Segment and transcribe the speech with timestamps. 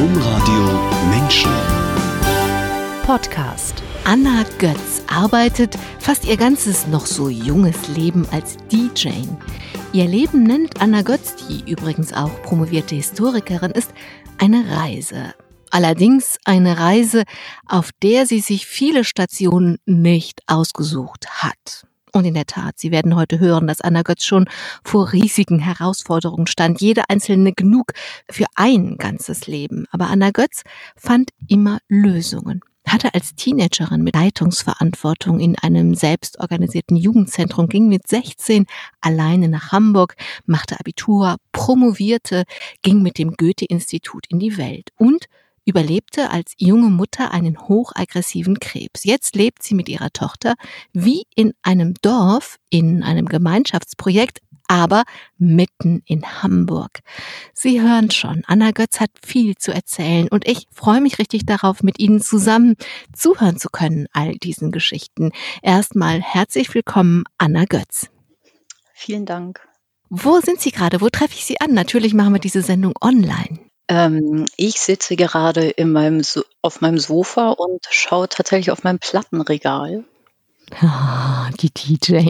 [0.00, 0.80] Domradio
[1.10, 1.50] Menschen.
[3.04, 3.82] Podcast.
[4.04, 9.10] Anna Götz arbeitet fast ihr ganzes noch so junges Leben als DJ.
[9.92, 13.92] Ihr Leben nennt Anna Götz, die übrigens auch promovierte Historikerin ist,
[14.38, 15.34] eine Reise.
[15.70, 17.24] Allerdings eine Reise,
[17.66, 21.84] auf der sie sich viele Stationen nicht ausgesucht hat.
[22.12, 24.46] Und in der Tat, Sie werden heute hören, dass Anna Götz schon
[24.84, 27.92] vor riesigen Herausforderungen stand, jede einzelne genug
[28.30, 29.86] für ein ganzes Leben.
[29.90, 30.62] Aber Anna Götz
[30.96, 32.60] fand immer Lösungen.
[32.86, 38.66] Hatte als Teenagerin mit Leitungsverantwortung in einem selbstorganisierten Jugendzentrum, ging mit 16
[39.00, 42.44] alleine nach Hamburg, machte Abitur, promovierte,
[42.82, 44.90] ging mit dem Goethe-Institut in die Welt.
[44.96, 45.26] Und
[45.70, 49.04] überlebte als junge Mutter einen hochaggressiven Krebs.
[49.04, 50.54] Jetzt lebt sie mit ihrer Tochter
[50.92, 55.04] wie in einem Dorf, in einem Gemeinschaftsprojekt, aber
[55.38, 57.00] mitten in Hamburg.
[57.54, 61.82] Sie hören schon, Anna Götz hat viel zu erzählen und ich freue mich richtig darauf,
[61.82, 62.74] mit Ihnen zusammen
[63.12, 65.30] zuhören zu können, all diesen Geschichten.
[65.62, 68.10] Erstmal herzlich willkommen, Anna Götz.
[68.92, 69.66] Vielen Dank.
[70.08, 71.00] Wo sind Sie gerade?
[71.00, 71.72] Wo treffe ich Sie an?
[71.72, 73.69] Natürlich machen wir diese Sendung online.
[73.90, 79.00] Ähm, ich sitze gerade in meinem so auf meinem Sofa und schaue tatsächlich auf mein
[79.00, 80.04] Plattenregal.
[80.80, 82.28] Ah, die DJ.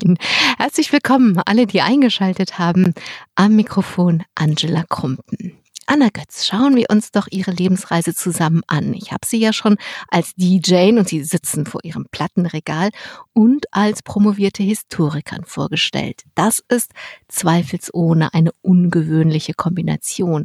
[0.57, 2.95] Herzlich willkommen, alle, die eingeschaltet haben.
[3.35, 5.60] Am Mikrofon Angela Krumpen.
[5.93, 8.95] Anna Götz, schauen wir uns doch Ihre Lebensreise zusammen an.
[8.95, 12.91] Ich habe Sie ja schon als DJ und Sie sitzen vor Ihrem Plattenregal
[13.33, 16.23] und als promovierte Historikerin vorgestellt.
[16.37, 16.93] Das ist
[17.27, 20.45] zweifelsohne eine ungewöhnliche Kombination.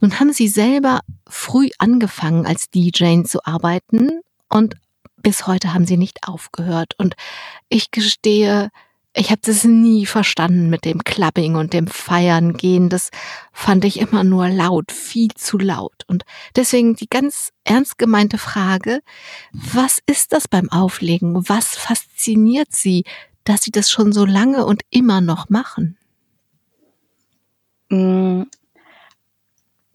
[0.00, 4.74] Nun haben Sie selber früh angefangen als DJ zu arbeiten und
[5.16, 6.92] bis heute haben Sie nicht aufgehört.
[6.98, 7.14] Und
[7.70, 8.68] ich gestehe,
[9.16, 12.88] ich habe das nie verstanden mit dem Clubbing und dem Feiern gehen.
[12.88, 13.10] Das
[13.52, 16.04] fand ich immer nur laut, viel zu laut.
[16.08, 16.24] Und
[16.56, 19.00] deswegen die ganz ernst gemeinte Frage,
[19.52, 21.48] was ist das beim Auflegen?
[21.48, 23.04] Was fasziniert Sie,
[23.44, 25.96] dass Sie das schon so lange und immer noch machen?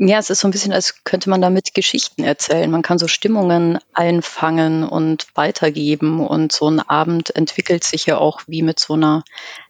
[0.01, 2.71] Ja, es ist so ein bisschen, als könnte man damit Geschichten erzählen.
[2.71, 8.39] Man kann so Stimmungen einfangen und weitergeben und so ein Abend entwickelt sich ja auch
[8.47, 9.25] wie mit so einer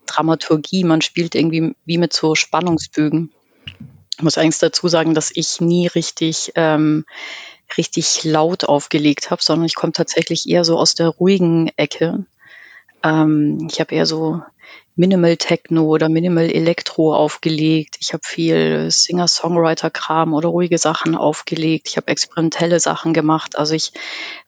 [0.06, 0.84] Dramaturgie.
[0.84, 3.32] Man spielt irgendwie wie mit so Spannungsbögen.
[4.18, 7.06] Ich muss eigentlich dazu sagen, dass ich nie richtig ähm,
[7.76, 12.26] richtig laut aufgelegt habe, sondern ich komme tatsächlich eher so aus der ruhigen Ecke.
[13.04, 14.44] Ähm, ich habe eher so
[15.00, 17.96] Minimal Techno oder Minimal Elektro aufgelegt.
[18.02, 21.88] Ich habe viel Singer-Songwriter-Kram oder ruhige Sachen aufgelegt.
[21.88, 23.58] Ich habe experimentelle Sachen gemacht.
[23.58, 23.94] Also ich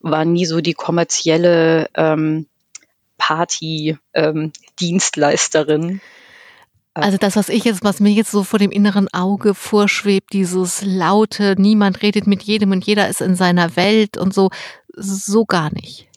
[0.02, 2.48] war nie so die kommerzielle ähm,
[3.18, 5.90] Party-Dienstleisterin.
[5.90, 6.02] Ähm,
[6.96, 10.82] also das, was ich jetzt, was mir jetzt so vor dem inneren Auge vorschwebt, dieses
[10.82, 14.50] laute, niemand redet mit jedem und jeder ist in seiner Welt und so,
[14.98, 16.11] so gar nicht.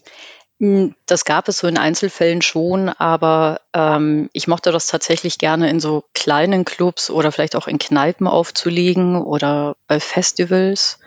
[0.61, 5.69] Hm, das gab es so in Einzelfällen schon, aber ähm, ich mochte das tatsächlich gerne
[5.69, 11.01] in so kleinen Clubs oder vielleicht auch in Kneipen aufzulegen oder bei Festivals.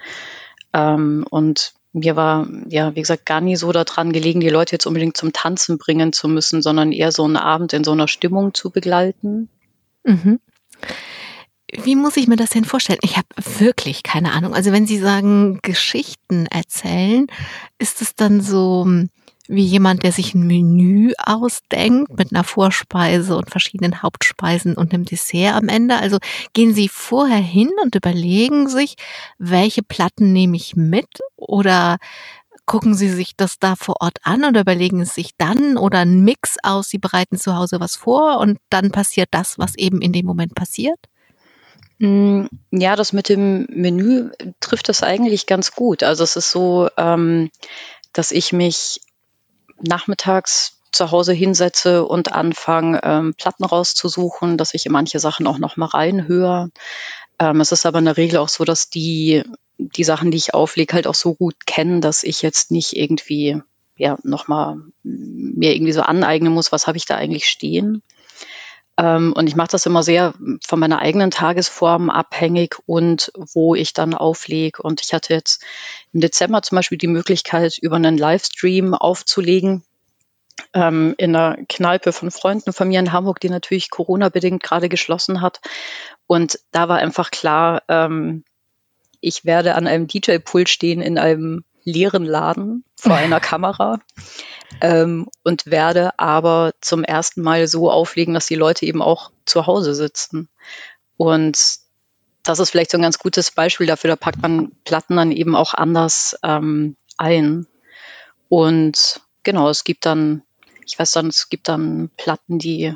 [0.74, 4.86] Ähm, und mir war, ja, wie gesagt, gar nie so daran gelegen, die Leute jetzt
[4.86, 8.54] unbedingt zum Tanzen bringen zu müssen, sondern eher so einen Abend in so einer Stimmung
[8.54, 9.50] zu begleiten.
[10.04, 10.40] Mhm.
[11.72, 13.00] Wie muss ich mir das denn vorstellen?
[13.02, 13.28] Ich habe
[13.60, 14.54] wirklich keine Ahnung.
[14.54, 17.28] Also wenn Sie sagen Geschichten erzählen,
[17.78, 18.88] ist es dann so
[19.48, 25.06] wie jemand, der sich ein Menü ausdenkt mit einer Vorspeise und verschiedenen Hauptspeisen und einem
[25.06, 25.98] Dessert am Ende.
[25.98, 26.18] Also
[26.54, 28.96] gehen Sie vorher hin und überlegen sich,
[29.38, 31.98] welche Platten nehme ich mit oder
[32.66, 36.24] gucken Sie sich das da vor Ort an oder überlegen es sich dann oder ein
[36.24, 40.12] Mix aus, Sie bereiten zu Hause was vor und dann passiert das, was eben in
[40.12, 41.00] dem Moment passiert?
[42.00, 44.30] Hm, ja, das mit dem Menü
[44.60, 46.04] trifft das eigentlich ganz gut.
[46.04, 47.50] Also es ist so, ähm,
[48.14, 49.02] dass ich mich
[49.82, 55.60] nachmittags zu Hause hinsetze und anfange, ähm, Platten rauszusuchen, dass ich in manche Sachen auch
[55.60, 56.70] noch mal reinhöre.
[57.40, 59.44] Ähm, es ist aber in der Regel auch so, dass die,
[59.78, 63.62] die Sachen, die ich auflege, halt auch so gut kennen, dass ich jetzt nicht irgendwie
[63.98, 68.02] ja noch mal mir irgendwie so aneignen muss, was habe ich da eigentlich stehen.
[68.98, 70.34] Ähm, und ich mache das immer sehr
[70.66, 74.82] von meiner eigenen Tagesform abhängig und wo ich dann auflege.
[74.82, 75.64] Und ich hatte jetzt
[76.14, 79.84] im Dezember zum Beispiel die Möglichkeit, über einen Livestream aufzulegen
[80.74, 85.42] ähm, in einer Kneipe von Freunden von mir in Hamburg, die natürlich Corona-bedingt gerade geschlossen
[85.42, 85.62] hat.
[86.26, 88.44] Und da war einfach klar, ähm,
[89.22, 94.00] ich werde an einem DJ-Pult stehen in einem leeren Laden vor einer Kamera
[94.82, 99.68] ähm, und werde aber zum ersten Mal so auflegen, dass die Leute eben auch zu
[99.68, 100.50] Hause sitzen.
[101.16, 101.80] Und
[102.44, 104.10] das ist vielleicht so ein ganz gutes Beispiel dafür.
[104.10, 107.68] Da packt man Platten dann eben auch anders ähm, ein.
[108.50, 110.44] Und genau, es gibt dann,
[110.86, 112.96] ich weiß dann, es gibt dann Platten, die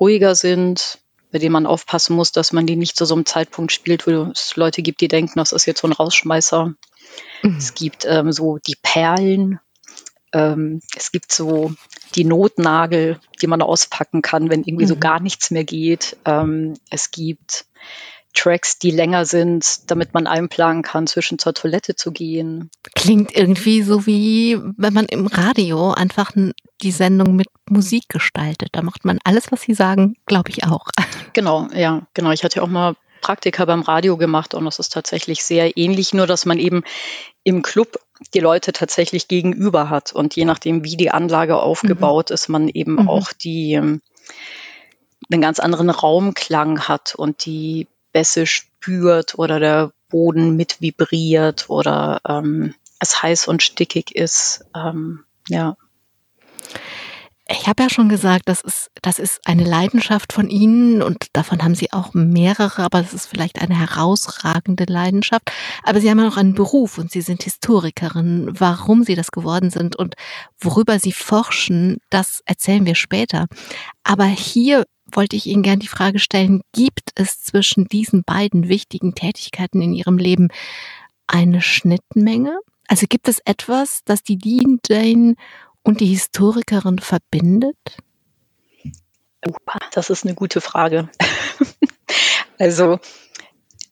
[0.00, 0.98] ruhiger sind,
[1.32, 4.10] bei denen man aufpassen muss, dass man die nicht zu so einem Zeitpunkt spielt, wo
[4.30, 6.74] es Leute gibt, die denken, das ist jetzt so ein Rausschmeißer.
[7.42, 7.56] Mhm.
[7.56, 9.60] Es gibt ähm, so die Perlen.
[10.32, 11.72] Ähm, es gibt so
[12.14, 14.90] die Notnagel, die man auspacken kann, wenn irgendwie mhm.
[14.90, 16.16] so gar nichts mehr geht.
[16.24, 17.66] Ähm, es gibt
[18.36, 22.70] Tracks, die länger sind, damit man einplanen kann, zwischen zur Toilette zu gehen.
[22.94, 26.32] Klingt irgendwie so wie, wenn man im Radio einfach
[26.82, 28.68] die Sendung mit Musik gestaltet.
[28.72, 30.86] Da macht man alles, was Sie sagen, glaube ich auch.
[31.32, 32.30] Genau, ja, genau.
[32.30, 36.28] Ich hatte auch mal Praktika beim Radio gemacht und das ist tatsächlich sehr ähnlich, nur
[36.28, 36.84] dass man eben
[37.42, 37.98] im Club
[38.34, 42.34] die Leute tatsächlich gegenüber hat und je nachdem, wie die Anlage aufgebaut mhm.
[42.34, 43.08] ist, man eben mhm.
[43.08, 44.00] auch die ähm,
[45.28, 52.20] einen ganz anderen Raumklang hat und die Bässe spürt oder der Boden mit vibriert oder
[52.28, 54.66] ähm, es heiß und stickig ist.
[54.72, 55.76] Ähm, ja.
[57.48, 61.62] Ich habe ja schon gesagt, das ist, das ist eine Leidenschaft von Ihnen und davon
[61.62, 65.52] haben Sie auch mehrere, aber es ist vielleicht eine herausragende Leidenschaft.
[65.84, 68.50] Aber Sie haben ja noch einen Beruf und Sie sind Historikerin.
[68.58, 70.16] Warum Sie das geworden sind und
[70.58, 73.46] worüber Sie forschen, das erzählen wir später.
[74.02, 79.14] Aber hier wollte ich Ihnen gerne die Frage stellen, gibt es zwischen diesen beiden wichtigen
[79.14, 80.48] Tätigkeiten in Ihrem Leben
[81.28, 82.58] eine Schnittmenge?
[82.88, 85.34] Also gibt es etwas, das die Dean Jane
[85.86, 87.76] und die Historikerin verbindet?
[89.92, 91.08] Das ist eine gute Frage.
[92.58, 92.98] also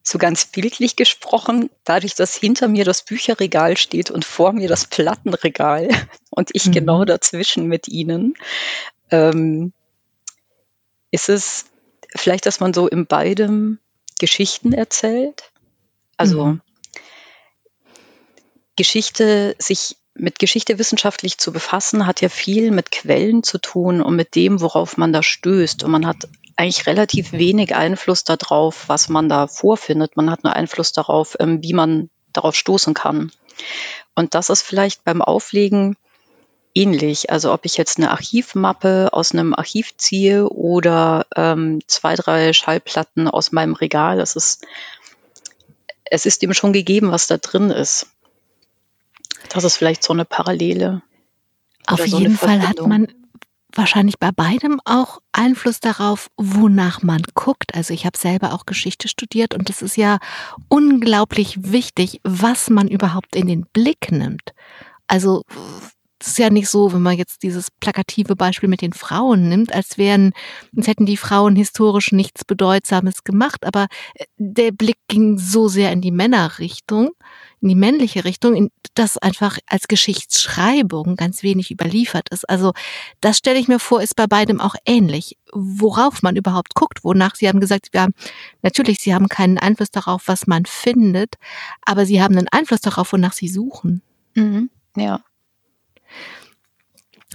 [0.03, 4.87] so ganz bildlich gesprochen, dadurch, dass hinter mir das Bücherregal steht und vor mir das
[4.87, 5.89] Plattenregal
[6.31, 6.73] und ich mhm.
[6.73, 8.35] genau dazwischen mit ihnen,
[9.11, 9.73] ähm,
[11.13, 11.67] ist es
[12.17, 13.79] vielleicht, dass man so in beidem
[14.19, 15.53] Geschichten erzählt?
[16.17, 16.61] Also mhm.
[18.75, 24.17] Geschichte, sich mit Geschichte wissenschaftlich zu befassen, hat ja viel mit Quellen zu tun und
[24.17, 25.83] mit dem, worauf man da stößt.
[25.83, 30.17] Und man hat eigentlich relativ wenig Einfluss darauf, was man da vorfindet.
[30.17, 33.33] Man hat nur Einfluss darauf, ähm, wie man darauf stoßen kann.
[34.15, 35.97] Und das ist vielleicht beim Auflegen
[36.75, 37.31] ähnlich.
[37.31, 43.29] Also ob ich jetzt eine Archivmappe aus einem Archiv ziehe oder ähm, zwei, drei Schallplatten
[43.29, 44.67] aus meinem Regal, das ist,
[46.05, 48.09] es ist ihm schon gegeben, was da drin ist.
[49.49, 51.03] Das ist vielleicht so eine Parallele.
[51.87, 53.09] Auf so jeden Fall hat man
[53.73, 57.75] wahrscheinlich bei beidem auch Einfluss darauf, wonach man guckt.
[57.75, 60.19] Also ich habe selber auch Geschichte studiert und es ist ja
[60.69, 64.55] unglaublich wichtig, was man überhaupt in den Blick nimmt.
[65.07, 65.43] Also
[66.21, 69.75] es ist ja nicht so, wenn man jetzt dieses plakative Beispiel mit den Frauen nimmt,
[69.75, 70.33] als wären,
[70.75, 75.93] als hätten die Frauen historisch nichts Bedeutsames gemacht, aber äh, der Blick ging so sehr
[75.93, 77.11] in die Männerrichtung,
[77.65, 82.49] in die männliche Richtung, dass einfach als Geschichtsschreibung ganz wenig überliefert ist.
[82.49, 82.75] Also
[83.23, 85.39] das stelle ich mir vor, ist bei beidem auch ähnlich.
[85.53, 88.09] Worauf man überhaupt guckt, wonach Sie haben gesagt, ja,
[88.61, 91.37] natürlich, Sie haben keinen Einfluss darauf, was man findet,
[91.87, 94.03] aber Sie haben einen Einfluss darauf, wonach Sie suchen.
[94.35, 94.69] Mhm.
[94.97, 95.21] Ja,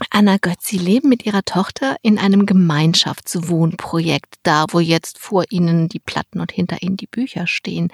[0.09, 5.89] Anna Götz, Sie leben mit Ihrer Tochter in einem Gemeinschaftswohnprojekt, da wo jetzt vor Ihnen
[5.89, 7.91] die Platten und hinter Ihnen die Bücher stehen.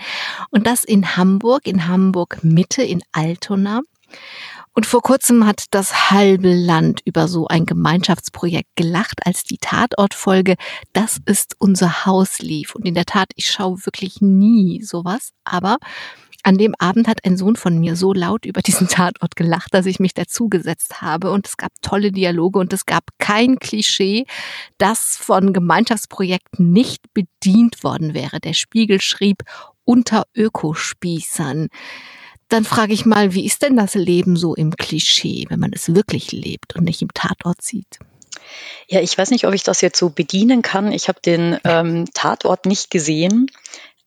[0.51, 3.81] Und das in Hamburg, in Hamburg Mitte, in Altona.
[4.73, 10.55] Und vor kurzem hat das halbe Land über so ein Gemeinschaftsprojekt gelacht, als die Tatortfolge
[10.91, 12.75] Das ist unser Haus lief.
[12.75, 15.77] Und in der Tat, ich schaue wirklich nie sowas, aber
[16.45, 19.87] an dem Abend hat ein Sohn von mir so laut über diesen Tatort gelacht, dass
[19.87, 24.25] ich mich dazugesetzt habe und es gab tolle Dialoge und es gab kein Klischee,
[24.77, 28.39] das von Gemeinschaftsprojekten nicht bedient worden wäre.
[28.39, 29.41] Der Spiegel schrieb
[29.85, 31.69] unter Ökospießern.
[32.47, 35.95] Dann frage ich mal, wie ist denn das Leben so im Klischee, wenn man es
[35.95, 37.97] wirklich lebt und nicht im Tatort sieht?
[38.87, 40.91] Ja, ich weiß nicht, ob ich das jetzt so bedienen kann.
[40.91, 43.49] Ich habe den ähm, Tatort nicht gesehen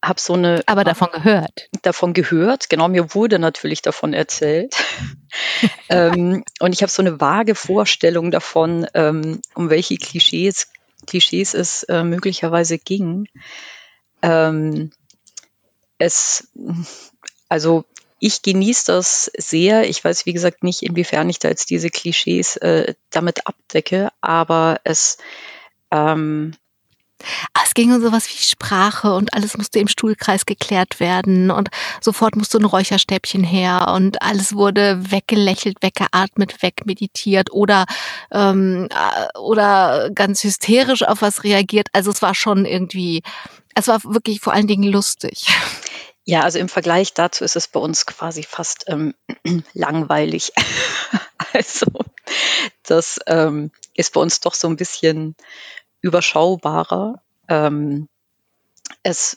[0.05, 0.63] habe so eine.
[0.67, 1.69] Aber davon gehört.
[1.83, 2.89] Davon gehört, genau.
[2.89, 4.75] Mir wurde natürlich davon erzählt.
[5.89, 10.69] ähm, und ich habe so eine vage Vorstellung davon, ähm, um welche Klischees,
[11.07, 13.29] Klischees es äh, möglicherweise ging.
[14.23, 14.91] Ähm,
[15.99, 16.49] es,
[17.49, 17.85] also
[18.21, 19.89] ich genieße das sehr.
[19.89, 24.81] Ich weiß, wie gesagt, nicht, inwiefern ich da jetzt diese Klischees äh, damit abdecke, aber
[24.85, 25.19] es
[25.91, 26.55] ähm,
[27.53, 31.69] Ah, es ging um sowas wie Sprache und alles musste im Stuhlkreis geklärt werden und
[32.01, 37.87] sofort musste ein Räucherstäbchen her und alles wurde weggelächelt, weggeatmet, wegmeditiert oder
[38.31, 41.89] ähm, äh, oder ganz hysterisch auf was reagiert.
[41.93, 43.23] Also es war schon irgendwie
[43.75, 45.47] Es war wirklich vor allen Dingen lustig.
[46.25, 49.15] Ja, also im Vergleich dazu ist es bei uns quasi fast ähm,
[49.73, 50.53] langweilig.
[51.55, 51.87] also
[52.83, 55.37] das ähm, ist bei uns doch so ein bisschen
[56.01, 57.21] überschaubarer.
[57.49, 58.09] Ähm,
[59.03, 59.37] es,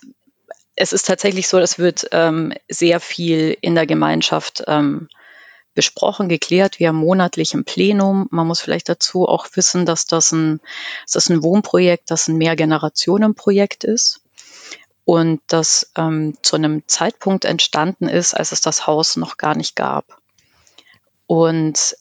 [0.75, 5.07] es ist tatsächlich so, es wird ähm, sehr viel in der Gemeinschaft ähm,
[5.73, 6.79] besprochen, geklärt.
[6.79, 8.27] Wir haben monatlich ein Plenum.
[8.31, 10.59] Man muss vielleicht dazu auch wissen, dass das ein,
[11.11, 14.21] das ein Wohnprojekt, das ein Mehrgenerationenprojekt ist
[15.05, 19.75] und das ähm, zu einem Zeitpunkt entstanden ist, als es das Haus noch gar nicht
[19.75, 20.17] gab.
[21.25, 21.95] Und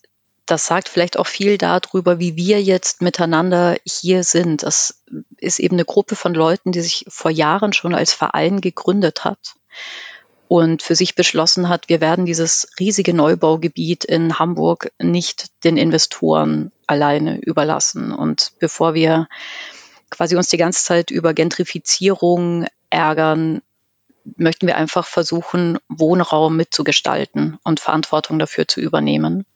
[0.51, 4.63] das sagt vielleicht auch viel darüber, wie wir jetzt miteinander hier sind.
[4.63, 5.03] Das
[5.39, 9.55] ist eben eine Gruppe von Leuten, die sich vor Jahren schon als Verein gegründet hat
[10.51, 16.73] und für sich beschlossen hat, wir werden dieses riesige Neubaugebiet in Hamburg nicht den Investoren
[16.89, 18.11] alleine überlassen.
[18.11, 19.29] Und bevor wir
[20.11, 23.63] quasi uns die ganze Zeit über Gentrifizierung ärgern,
[24.37, 29.47] möchten wir einfach versuchen, Wohnraum mitzugestalten und Verantwortung dafür zu übernehmen.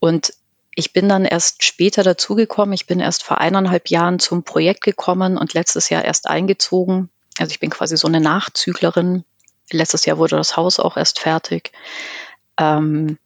[0.00, 0.32] Und
[0.74, 2.72] ich bin dann erst später dazugekommen.
[2.72, 7.10] Ich bin erst vor eineinhalb Jahren zum Projekt gekommen und letztes Jahr erst eingezogen.
[7.38, 9.24] Also ich bin quasi so eine Nachzüglerin
[9.72, 11.72] Letztes Jahr wurde das Haus auch erst fertig.
[12.58, 13.18] Ähm,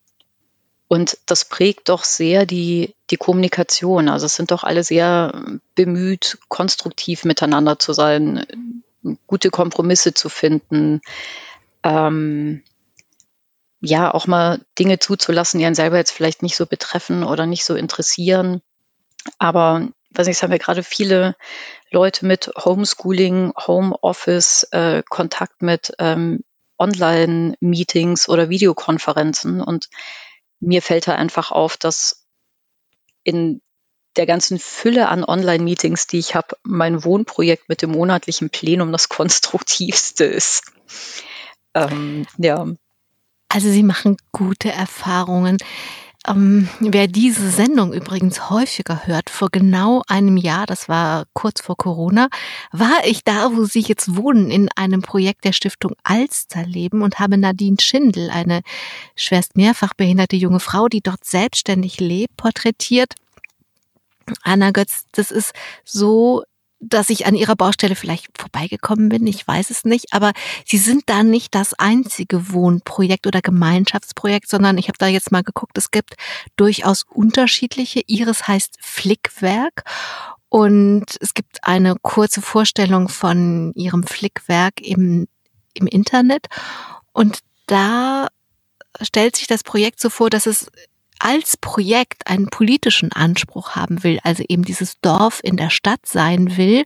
[0.89, 4.09] und das prägt doch sehr die, die Kommunikation.
[4.09, 8.83] Also es sind doch alle sehr bemüht, konstruktiv miteinander zu sein,
[9.27, 11.01] gute Kompromisse zu finden.
[11.83, 12.63] Ähm,
[13.85, 17.65] ja, auch mal Dinge zuzulassen, die einen selber jetzt vielleicht nicht so betreffen oder nicht
[17.67, 18.63] so interessieren.
[19.39, 21.37] Aber weiß nicht, es ja gerade viele
[21.91, 26.45] Leute mit Homeschooling, Homeoffice, äh, Kontakt mit ähm,
[26.79, 29.61] Online-Meetings oder Videokonferenzen.
[29.61, 29.91] Und
[30.61, 32.25] mir fällt da einfach auf, dass
[33.23, 33.61] in
[34.17, 39.09] der ganzen Fülle an Online-Meetings, die ich habe, mein Wohnprojekt mit dem monatlichen Plenum das
[39.11, 40.73] konstruktivste ist.
[41.75, 42.67] Ähm, ja.
[43.55, 45.59] Also Sie machen gute Erfahrungen.
[46.27, 51.77] Ähm, wer diese Sendung übrigens häufiger hört, vor genau einem Jahr, das war kurz vor
[51.77, 52.31] Corona,
[52.73, 57.39] war ich da, wo Sie jetzt wohnen, in einem Projekt der Stiftung Alsterleben und habe
[57.39, 58.63] Nadine Schindel, eine
[59.15, 63.15] schwerst mehrfach behinderte junge Frau, die dort selbstständig lebt, porträtiert.
[64.43, 65.53] Anna Götz, das ist
[65.85, 66.43] so
[66.89, 70.33] dass ich an ihrer Baustelle vielleicht vorbeigekommen bin, ich weiß es nicht, aber
[70.65, 75.43] sie sind da nicht das einzige Wohnprojekt oder Gemeinschaftsprojekt, sondern ich habe da jetzt mal
[75.43, 76.15] geguckt, es gibt
[76.57, 78.03] durchaus unterschiedliche.
[78.07, 79.85] Ihres heißt Flickwerk
[80.49, 85.27] und es gibt eine kurze Vorstellung von ihrem Flickwerk im,
[85.75, 86.47] im Internet
[87.13, 88.29] und da
[89.01, 90.71] stellt sich das Projekt so vor, dass es
[91.25, 96.59] als Projekt einen politischen Anspruch haben will, also eben dieses Dorf in der Stadt sein
[96.59, 96.85] will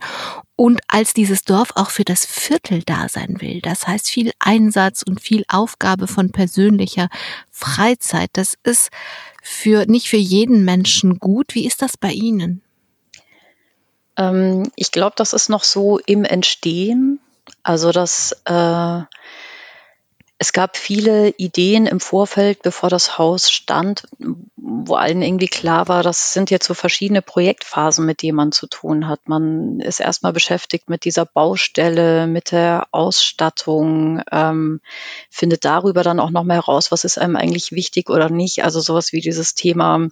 [0.54, 3.60] und als dieses Dorf auch für das Viertel da sein will.
[3.60, 7.08] Das heißt viel Einsatz und viel Aufgabe von persönlicher
[7.50, 8.30] Freizeit.
[8.34, 8.90] Das ist
[9.42, 11.56] für nicht für jeden Menschen gut.
[11.56, 12.62] Wie ist das bei Ihnen?
[14.16, 17.18] Ähm, ich glaube, das ist noch so im Entstehen.
[17.64, 19.00] Also das äh,
[20.40, 24.04] es gab viele Ideen im Vorfeld, bevor das Haus stand,
[24.56, 28.68] wo allen irgendwie klar war, das sind jetzt so verschiedene Projektphasen, mit denen man zu
[28.68, 29.28] tun hat.
[29.28, 34.80] Man ist erstmal beschäftigt mit dieser Baustelle, mit der Ausstattung, ähm,
[35.28, 38.62] findet darüber dann auch nochmal heraus, was ist einem eigentlich wichtig oder nicht.
[38.62, 40.06] Also sowas wie dieses Thema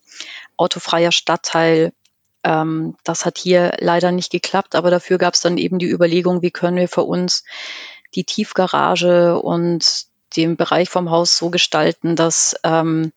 [0.56, 1.92] autofreier Stadtteil,
[2.42, 6.42] ähm, das hat hier leider nicht geklappt, aber dafür gab es dann eben die Überlegung,
[6.42, 7.44] wie können wir für uns
[8.16, 13.12] die Tiefgarage und den Bereich vom Haus so gestalten, dass ähm,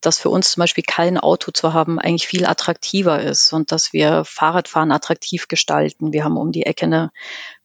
[0.00, 3.92] dass für uns zum Beispiel kein Auto zu haben eigentlich viel attraktiver ist und dass
[3.92, 6.14] wir Fahrradfahren attraktiv gestalten.
[6.14, 7.10] Wir haben um die Ecke eine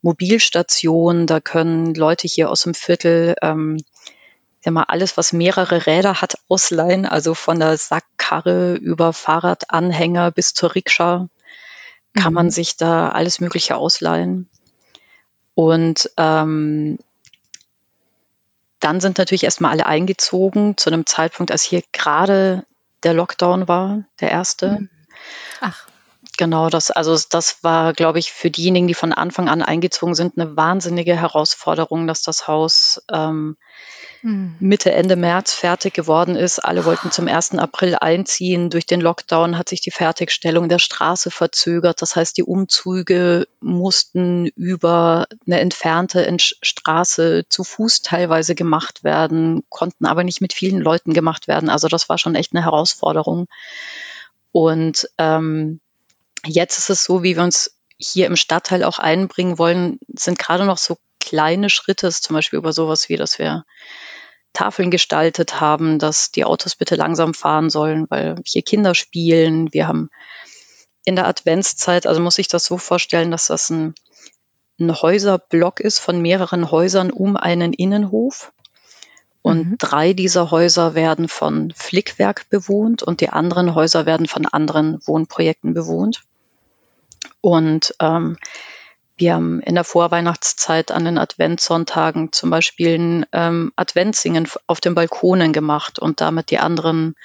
[0.02, 3.78] Mobilstation, da können Leute hier aus dem Viertel ähm,
[4.66, 10.76] mal alles, was mehrere Räder hat, ausleihen, also von der Sackkarre über Fahrradanhänger bis zur
[10.76, 11.30] Rikscha
[12.16, 12.36] kann mhm.
[12.36, 14.50] man sich da alles Mögliche ausleihen.
[15.54, 16.98] Und ähm,
[18.86, 22.68] dann sind natürlich erstmal alle eingezogen zu einem Zeitpunkt, als hier gerade
[23.02, 24.70] der Lockdown war, der erste.
[24.80, 24.90] Mhm.
[25.60, 25.88] Ach.
[26.38, 30.38] Genau, das, also das war, glaube ich, für diejenigen, die von Anfang an eingezogen sind,
[30.38, 33.58] eine wahnsinnige Herausforderung, dass das Haus ähm, hm.
[34.60, 36.58] Mitte, Ende März fertig geworden ist.
[36.58, 37.60] Alle wollten zum 1.
[37.60, 38.72] April einziehen.
[38.72, 42.02] Durch den Lockdown hat sich die Fertigstellung der Straße verzögert.
[42.02, 50.08] Das heißt, die Umzüge mussten über eine entfernte Straße zu Fuß teilweise gemacht werden, konnten
[50.08, 51.70] aber nicht mit vielen Leuten gemacht werden.
[51.70, 53.48] Also das war schon echt eine Herausforderung.
[54.52, 55.82] Und ähm,
[56.44, 60.66] jetzt ist es so, wie wir uns hier im Stadtteil auch einbringen wollen, sind gerade
[60.66, 63.66] noch so kleine Schritte, zum Beispiel über sowas wie, dass wir
[64.56, 69.72] Tafeln gestaltet haben, dass die Autos bitte langsam fahren sollen, weil hier Kinder spielen.
[69.72, 70.10] Wir haben
[71.06, 73.94] in der Adventszeit, also muss ich das so vorstellen, dass das ein,
[74.80, 78.52] ein Häuserblock ist von mehreren Häusern um einen Innenhof.
[79.44, 79.78] Und mhm.
[79.78, 85.76] drei dieser Häuser werden von Flickwerk bewohnt und die anderen Häuser werden von anderen Wohnprojekten
[85.76, 86.24] bewohnt.
[87.42, 88.38] Und ähm,
[89.18, 94.96] wir haben in der Vorweihnachtszeit an den Adventssonntagen zum Beispiel ein ähm, Adventssingen auf den
[94.96, 97.16] Balkonen gemacht und damit die anderen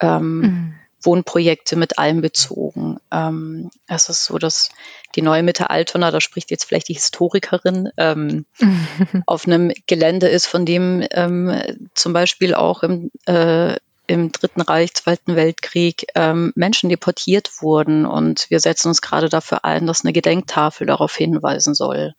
[0.00, 0.74] ähm, mhm.
[1.02, 2.98] Wohnprojekte mit einbezogen.
[3.10, 4.70] Ähm, es ist so, dass
[5.14, 8.46] die neue Mitte Altona, da spricht jetzt vielleicht die Historikerin, ähm,
[9.26, 14.94] auf einem Gelände ist, von dem ähm, zum Beispiel auch im äh, im Dritten Reich,
[14.94, 18.06] Zweiten Weltkrieg ähm, Menschen deportiert wurden.
[18.06, 22.14] Und wir setzen uns gerade dafür ein, dass eine Gedenktafel darauf hinweisen soll.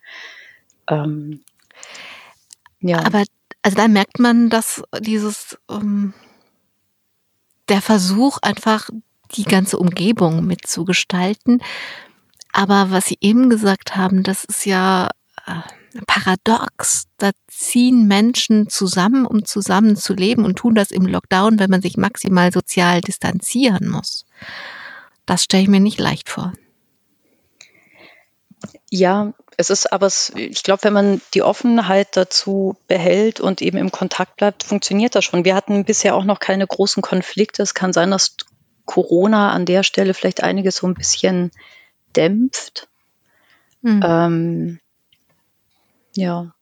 [0.90, 1.44] Ähm,
[2.80, 3.06] ja.
[3.06, 3.24] Aber
[3.62, 6.14] also da merkt man, dass dieses ähm,
[7.70, 8.90] der Versuch einfach
[9.34, 11.62] die ganze Umgebung mitzugestalten.
[12.54, 15.10] Aber was Sie eben gesagt haben, das ist ja
[15.46, 15.62] äh,
[16.06, 17.08] paradox.
[17.18, 21.82] Da ziehen Menschen zusammen, um zusammen zu leben und tun das im Lockdown, wenn man
[21.82, 24.26] sich maximal sozial distanzieren muss.
[25.26, 26.54] Das stelle ich mir nicht leicht vor.
[28.90, 33.92] Ja, es ist aber, ich glaube, wenn man die Offenheit dazu behält und eben im
[33.92, 35.46] Kontakt bleibt, funktioniert das schon.
[35.46, 37.64] Wir hatten bisher auch noch keine großen Konflikte.
[37.64, 38.38] Es kann sein, dass
[38.86, 41.52] Corona an der Stelle vielleicht einiges so ein bisschen
[42.16, 42.88] dämpft.
[43.84, 44.02] Hm.
[44.04, 44.80] Ähm,
[46.18, 46.54] ja.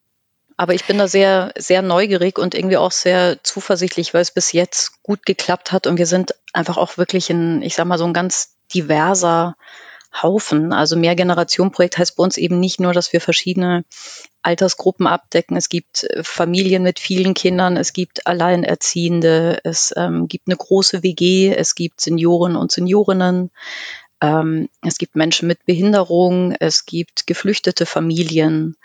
[0.57, 4.53] Aber ich bin da sehr, sehr neugierig und irgendwie auch sehr zuversichtlich, weil es bis
[4.53, 8.05] jetzt gut geklappt hat und wir sind einfach auch wirklich ein, ich sag mal, so
[8.05, 9.55] ein ganz diverser
[10.21, 10.71] Haufen.
[10.71, 13.83] Also Mehrgenerationenprojekt heißt bei uns eben nicht nur, dass wir verschiedene
[14.43, 15.57] Altersgruppen abdecken.
[15.57, 21.03] Es gibt äh, Familien mit vielen Kindern, es gibt Alleinerziehende, es ähm, gibt eine große
[21.03, 23.51] WG, es gibt Senioren und Seniorinnen,
[24.21, 28.77] ähm, es gibt Menschen mit Behinderung, es gibt geflüchtete Familien.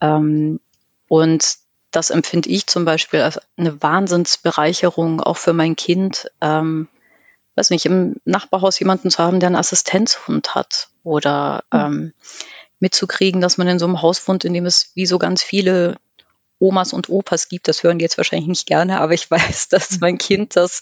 [0.00, 0.60] Ähm,
[1.08, 1.56] und
[1.90, 6.30] das empfinde ich zum Beispiel als eine Wahnsinnsbereicherung auch für mein Kind.
[6.40, 6.88] Ähm,
[7.56, 11.78] weiß nicht, im Nachbarhaus jemanden zu haben, der einen Assistenzhund hat oder mhm.
[11.78, 12.12] ähm,
[12.80, 15.96] mitzukriegen, dass man in so einem Haus wohnt, in dem es wie so ganz viele
[16.58, 17.68] Omas und Opas gibt.
[17.68, 19.98] Das hören die jetzt wahrscheinlich nicht gerne, aber ich weiß, dass hm.
[20.00, 20.80] mein Kind das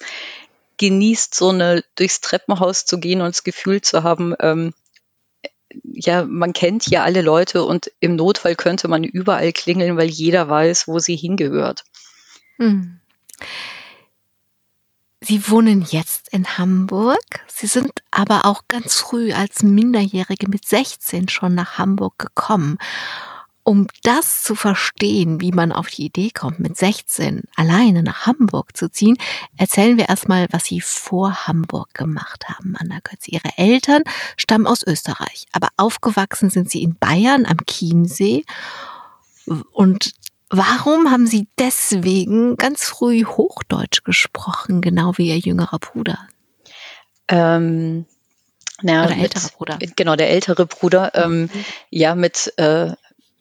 [0.79, 4.75] genießt, so eine durchs Treppenhaus zu gehen und das Gefühl zu haben, ähm,
[5.83, 10.49] ja, man kennt hier alle Leute und im Notfall könnte man überall klingeln, weil jeder
[10.49, 11.85] weiß, wo sie hingehört.
[12.59, 13.01] Hm.
[15.21, 17.21] Sie wohnen jetzt in Hamburg.
[17.47, 22.79] Sie sind aber auch ganz früh als Minderjährige mit 16 schon nach Hamburg gekommen.
[23.65, 28.77] Um das zu verstehen, wie man auf die Idee kommt, mit 16 alleine nach Hamburg
[28.77, 29.17] zu ziehen,
[29.57, 33.29] erzählen wir erstmal, was Sie vor Hamburg gemacht haben, Anna Götz.
[33.29, 34.03] Ihre Eltern
[34.37, 38.45] stammen aus Österreich, aber aufgewachsen sind Sie in Bayern am Chiemsee.
[39.71, 40.13] Und
[40.51, 46.19] warum haben Sie deswegen ganz früh Hochdeutsch gesprochen, genau wie Ihr jüngerer Bruder?
[47.29, 48.07] Ähm,
[48.83, 49.79] na, Oder älterer mit, Bruder.
[49.97, 51.13] Genau, der ältere Bruder.
[51.15, 51.51] Ähm, mhm.
[51.91, 52.93] Ja, mit äh,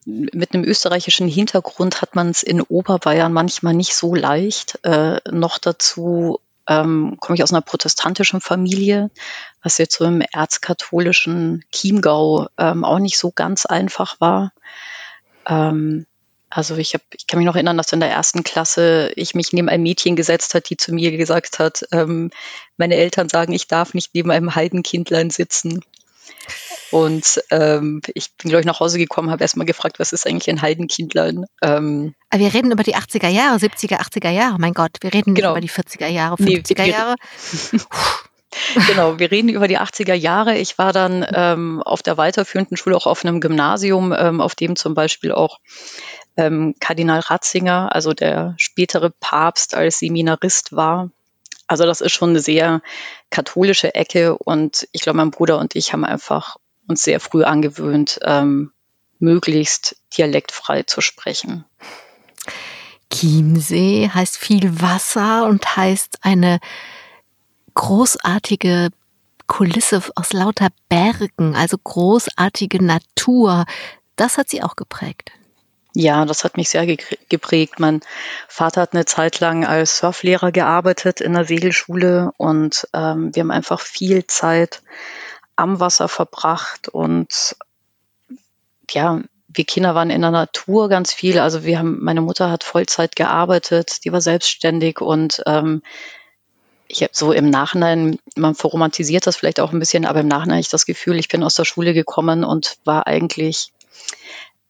[0.05, 4.79] mit einem österreichischen Hintergrund hat man es in Oberbayern manchmal nicht so leicht.
[4.83, 9.11] Äh, noch dazu ähm, komme ich aus einer protestantischen Familie,
[9.61, 14.53] was jetzt so im erzkatholischen Chiemgau ähm, auch nicht so ganz einfach war.
[15.47, 16.05] Ähm,
[16.49, 19.53] also ich, hab, ich kann mich noch erinnern, dass in der ersten Klasse ich mich
[19.53, 22.29] neben ein Mädchen gesetzt hat, die zu mir gesagt hat, ähm,
[22.75, 25.81] meine Eltern sagen, ich darf nicht neben einem Heidenkindlein sitzen.
[26.91, 30.49] Und ähm, ich bin, glaube ich, nach Hause gekommen, habe erstmal gefragt, was ist eigentlich
[30.49, 31.45] ein Heidenkindlein?
[31.61, 35.33] Ähm, Aber wir reden über die 80er Jahre, 70er, 80er Jahre, mein Gott, wir reden
[35.33, 35.51] nicht genau.
[35.51, 37.15] über die 40er Jahre, 50er nee, Jahre.
[38.87, 40.57] genau, wir reden über die 80er Jahre.
[40.57, 44.75] Ich war dann ähm, auf der weiterführenden Schule auch auf einem Gymnasium, ähm, auf dem
[44.75, 45.59] zum Beispiel auch
[46.37, 51.09] ähm, Kardinal Ratzinger, also der spätere Papst, als Seminarist war.
[51.67, 52.81] Also das ist schon eine sehr
[53.29, 56.57] katholische Ecke und ich glaube, mein Bruder und ich haben einfach
[56.91, 58.71] uns sehr früh angewöhnt, ähm,
[59.19, 61.65] möglichst dialektfrei zu sprechen.
[63.11, 66.59] Chiemsee heißt viel Wasser und heißt eine
[67.73, 68.89] großartige
[69.47, 73.65] Kulisse aus lauter Bergen, also großartige Natur.
[74.15, 75.31] Das hat sie auch geprägt.
[75.93, 77.79] Ja, das hat mich sehr geprägt.
[77.79, 77.99] Mein
[78.47, 83.51] Vater hat eine Zeit lang als Surflehrer gearbeitet in der Segelschule und ähm, wir haben
[83.51, 84.81] einfach viel Zeit
[85.61, 87.55] am Wasser verbracht und
[88.89, 91.39] ja, wir Kinder waren in der Natur ganz viel.
[91.39, 95.83] Also wir haben, meine Mutter hat Vollzeit gearbeitet, die war selbstständig und ähm,
[96.87, 100.55] ich habe so im Nachhinein, man verromantisiert das vielleicht auch ein bisschen, aber im Nachhinein
[100.55, 103.71] habe ich das Gefühl, ich bin aus der Schule gekommen und war eigentlich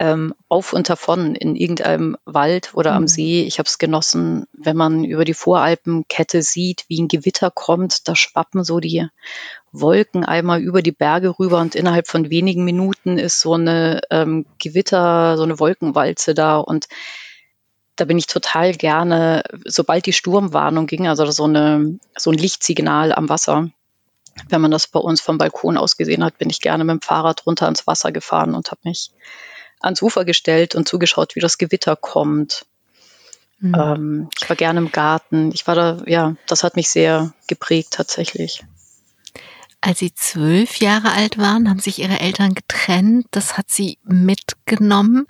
[0.01, 3.07] ähm, auf und davon in irgendeinem Wald oder am mhm.
[3.07, 3.43] See.
[3.43, 8.15] Ich habe es genossen, wenn man über die Voralpenkette sieht, wie ein Gewitter kommt, da
[8.15, 9.07] schwappen so die
[9.71, 14.47] Wolken einmal über die Berge rüber und innerhalb von wenigen Minuten ist so eine ähm,
[14.57, 16.87] Gewitter, so eine Wolkenwalze da und
[17.95, 23.13] da bin ich total gerne, sobald die Sturmwarnung ging, also so, eine, so ein Lichtsignal
[23.13, 23.69] am Wasser,
[24.49, 27.01] wenn man das bei uns vom Balkon aus gesehen hat, bin ich gerne mit dem
[27.01, 29.11] Fahrrad runter ins Wasser gefahren und habe mich
[29.81, 32.65] ans Ufer gestellt und zugeschaut, wie das Gewitter kommt.
[33.59, 33.75] Mhm.
[33.77, 35.51] Ähm, ich war gerne im Garten.
[35.53, 38.63] Ich war da, ja, das hat mich sehr geprägt tatsächlich.
[39.81, 43.25] Als Sie zwölf Jahre alt waren, haben sich Ihre Eltern getrennt.
[43.31, 45.25] Das hat Sie mitgenommen.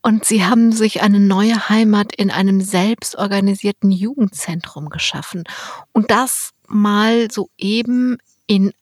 [0.00, 5.44] Und Sie haben sich eine neue Heimat in einem selbstorganisierten Jugendzentrum geschaffen.
[5.92, 8.72] Und das mal so eben in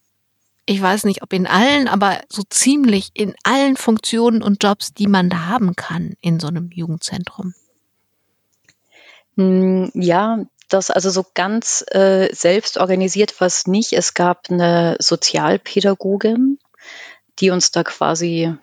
[0.66, 5.08] ich weiß nicht, ob in allen, aber so ziemlich in allen Funktionen und Jobs, die
[5.08, 7.54] man da haben kann in so einem Jugendzentrum.
[9.36, 13.92] Hm, ja, das also so ganz äh, selbst organisiert war es nicht.
[13.92, 16.58] Es gab eine Sozialpädagogin,
[17.40, 18.54] die uns da quasi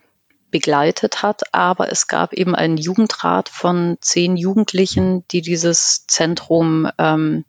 [0.52, 7.46] begleitet hat, aber es gab eben einen Jugendrat von zehn Jugendlichen, die dieses Zentrum ähm,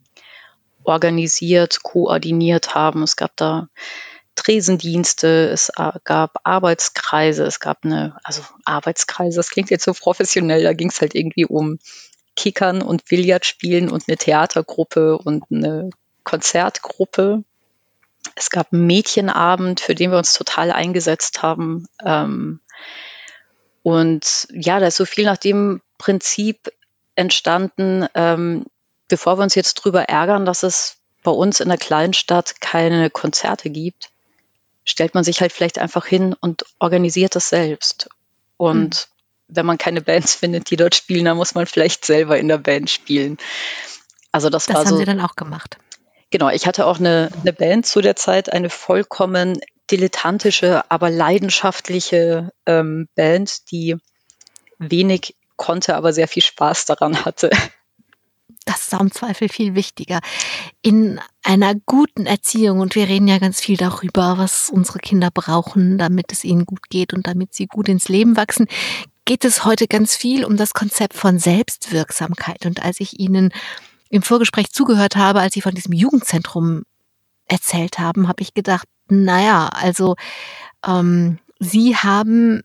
[0.84, 3.02] organisiert, koordiniert haben.
[3.02, 3.68] Es gab da
[4.36, 5.70] Tresendienste, es
[6.04, 11.00] gab Arbeitskreise, es gab eine, also Arbeitskreise, das klingt jetzt so professionell, da ging es
[11.00, 11.78] halt irgendwie um
[12.36, 15.90] Kickern und Billardspielen und eine Theatergruppe und eine
[16.24, 17.44] Konzertgruppe.
[18.34, 21.86] Es gab einen Mädchenabend, für den wir uns total eingesetzt haben.
[22.04, 22.60] Ähm,
[23.82, 26.72] und ja, da ist so viel nach dem Prinzip
[27.14, 28.66] entstanden, ähm,
[29.08, 33.68] bevor wir uns jetzt drüber ärgern, dass es bei uns in der Kleinstadt keine Konzerte
[33.70, 34.10] gibt,
[34.90, 38.08] stellt man sich halt vielleicht einfach hin und organisiert das selbst.
[38.56, 39.08] Und
[39.48, 39.54] mhm.
[39.56, 42.58] wenn man keine Bands findet, die dort spielen, dann muss man vielleicht selber in der
[42.58, 43.38] Band spielen.
[44.32, 44.84] Also das, das war so.
[44.84, 45.78] Das haben Sie dann auch gemacht.
[46.30, 49.58] Genau, ich hatte auch eine, eine Band zu der Zeit, eine vollkommen
[49.90, 53.96] dilettantische, aber leidenschaftliche ähm, Band, die
[54.78, 57.50] wenig konnte, aber sehr viel Spaß daran hatte
[58.64, 60.20] das ist im Zweifel viel wichtiger.
[60.82, 65.98] In einer guten Erziehung, und wir reden ja ganz viel darüber, was unsere Kinder brauchen,
[65.98, 68.66] damit es ihnen gut geht und damit sie gut ins Leben wachsen,
[69.24, 72.66] geht es heute ganz viel um das Konzept von Selbstwirksamkeit.
[72.66, 73.52] Und als ich Ihnen
[74.08, 76.82] im Vorgespräch zugehört habe, als Sie von diesem Jugendzentrum
[77.46, 80.16] erzählt haben, habe ich gedacht, naja, also
[80.86, 82.62] ähm, Sie haben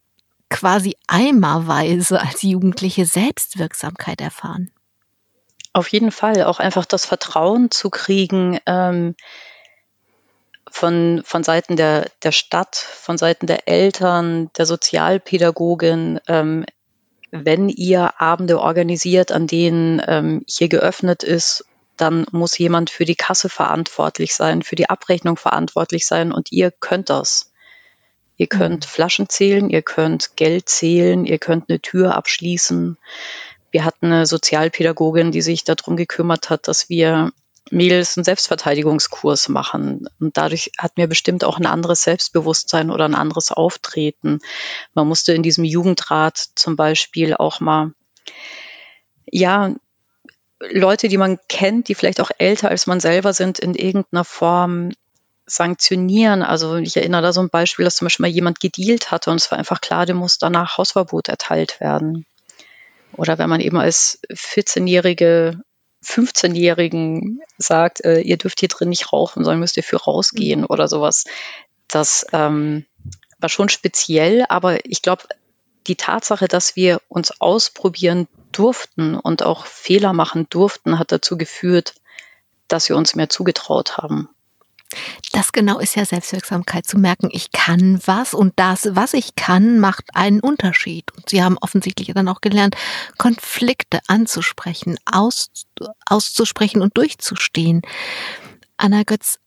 [0.49, 4.71] quasi eimerweise als Jugendliche Selbstwirksamkeit erfahren.
[5.75, 9.13] Auf jeden Fall auch einfach das Vertrauen zu kriegen ähm,
[10.71, 16.65] von, von Seiten der, der Stadt, von Seiten der Eltern, der Sozialpädagogin, ähm,
[17.29, 21.65] wenn ihr Abende organisiert, an denen ähm, hier geöffnet ist,
[21.97, 26.71] dann muss jemand für die Kasse verantwortlich sein, für die Abrechnung verantwortlich sein und ihr
[26.71, 27.51] könnt das.
[28.37, 28.89] Ihr könnt mhm.
[28.89, 32.97] Flaschen zählen, ihr könnt Geld zählen, ihr könnt eine Tür abschließen,
[33.75, 37.33] wir hatten eine Sozialpädagogin, die sich darum gekümmert hat, dass wir
[37.71, 40.07] Mädels einen Selbstverteidigungskurs machen.
[40.17, 44.39] Und dadurch hatten wir bestimmt auch ein anderes Selbstbewusstsein oder ein anderes Auftreten.
[44.93, 47.91] Man musste in diesem Jugendrat zum Beispiel auch mal,
[49.29, 49.75] ja,
[50.61, 54.93] Leute, die man kennt, die vielleicht auch älter als man selber sind, in irgendeiner Form
[55.45, 56.43] sanktionieren.
[56.43, 59.41] Also ich erinnere da so ein Beispiel, dass zum Beispiel mal jemand gedealt hatte und
[59.41, 62.25] es war einfach klar, dem muss danach Hausverbot erteilt werden.
[63.17, 65.61] Oder wenn man eben als 14-jährige
[66.05, 70.67] 15-Jährigen sagt, äh, ihr dürft hier drin nicht rauchen, sondern müsst ihr für rausgehen mhm.
[70.69, 71.25] oder sowas.
[71.87, 72.85] Das ähm,
[73.39, 75.23] war schon speziell, aber ich glaube,
[75.87, 81.95] die Tatsache, dass wir uns ausprobieren durften und auch Fehler machen durften, hat dazu geführt,
[82.67, 84.29] dass wir uns mehr zugetraut haben.
[85.31, 89.79] Das genau ist ja Selbstwirksamkeit, zu merken, ich kann was und das, was ich kann,
[89.79, 91.11] macht einen Unterschied.
[91.15, 92.75] Und Sie haben offensichtlich dann auch gelernt,
[93.17, 95.49] Konflikte anzusprechen, aus,
[96.05, 97.81] auszusprechen und durchzustehen.
[98.77, 99.39] Anna Götz,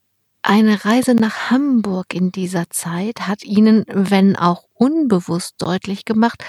[0.42, 6.44] eine Reise nach Hamburg in dieser Zeit hat Ihnen, wenn auch unbewusst deutlich gemacht,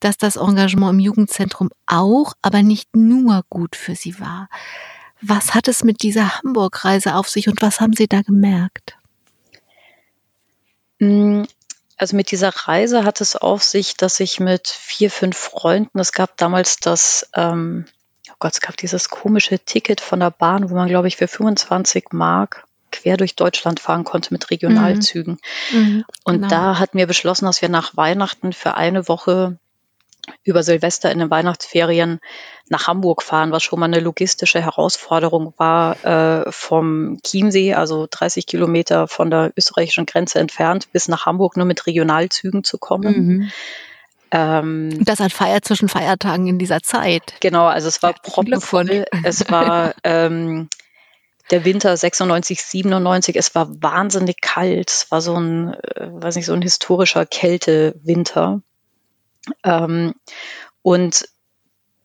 [0.00, 4.48] dass das Engagement im Jugendzentrum auch, aber nicht nur gut für Sie war.
[5.28, 8.96] Was hat es mit dieser Hamburg-Reise auf sich und was haben Sie da gemerkt?
[11.00, 11.42] Mm,
[11.96, 16.12] also mit dieser Reise hat es auf sich, dass ich mit vier, fünf Freunden, es
[16.12, 17.86] gab damals das, ähm,
[18.30, 21.26] oh Gott, es gab dieses komische Ticket von der Bahn, wo man, glaube ich, für
[21.26, 25.38] 25 Mark quer durch Deutschland fahren konnte mit Regionalzügen.
[25.72, 25.78] Mhm.
[25.78, 26.48] Mhm, und genau.
[26.48, 29.58] da hatten wir beschlossen, dass wir nach Weihnachten für eine Woche
[30.44, 32.20] über Silvester in den Weihnachtsferien
[32.68, 38.46] nach Hamburg fahren, was schon mal eine logistische Herausforderung war, äh, vom Chiemsee, also 30
[38.46, 43.26] Kilometer von der österreichischen Grenze entfernt, bis nach Hamburg nur mit Regionalzügen zu kommen.
[43.26, 43.52] Mhm.
[44.32, 47.34] Ähm, das hat Feier zwischen Feiertagen in dieser Zeit.
[47.40, 49.04] Genau, also es war proppenvoll.
[49.22, 50.68] Es war ähm,
[51.50, 53.36] der Winter 96, 97.
[53.36, 54.90] Es war wahnsinnig kalt.
[54.90, 58.62] Es war so ein, äh, weiß nicht, so ein historischer Kältewinter.
[59.64, 60.14] Ähm,
[60.82, 61.28] und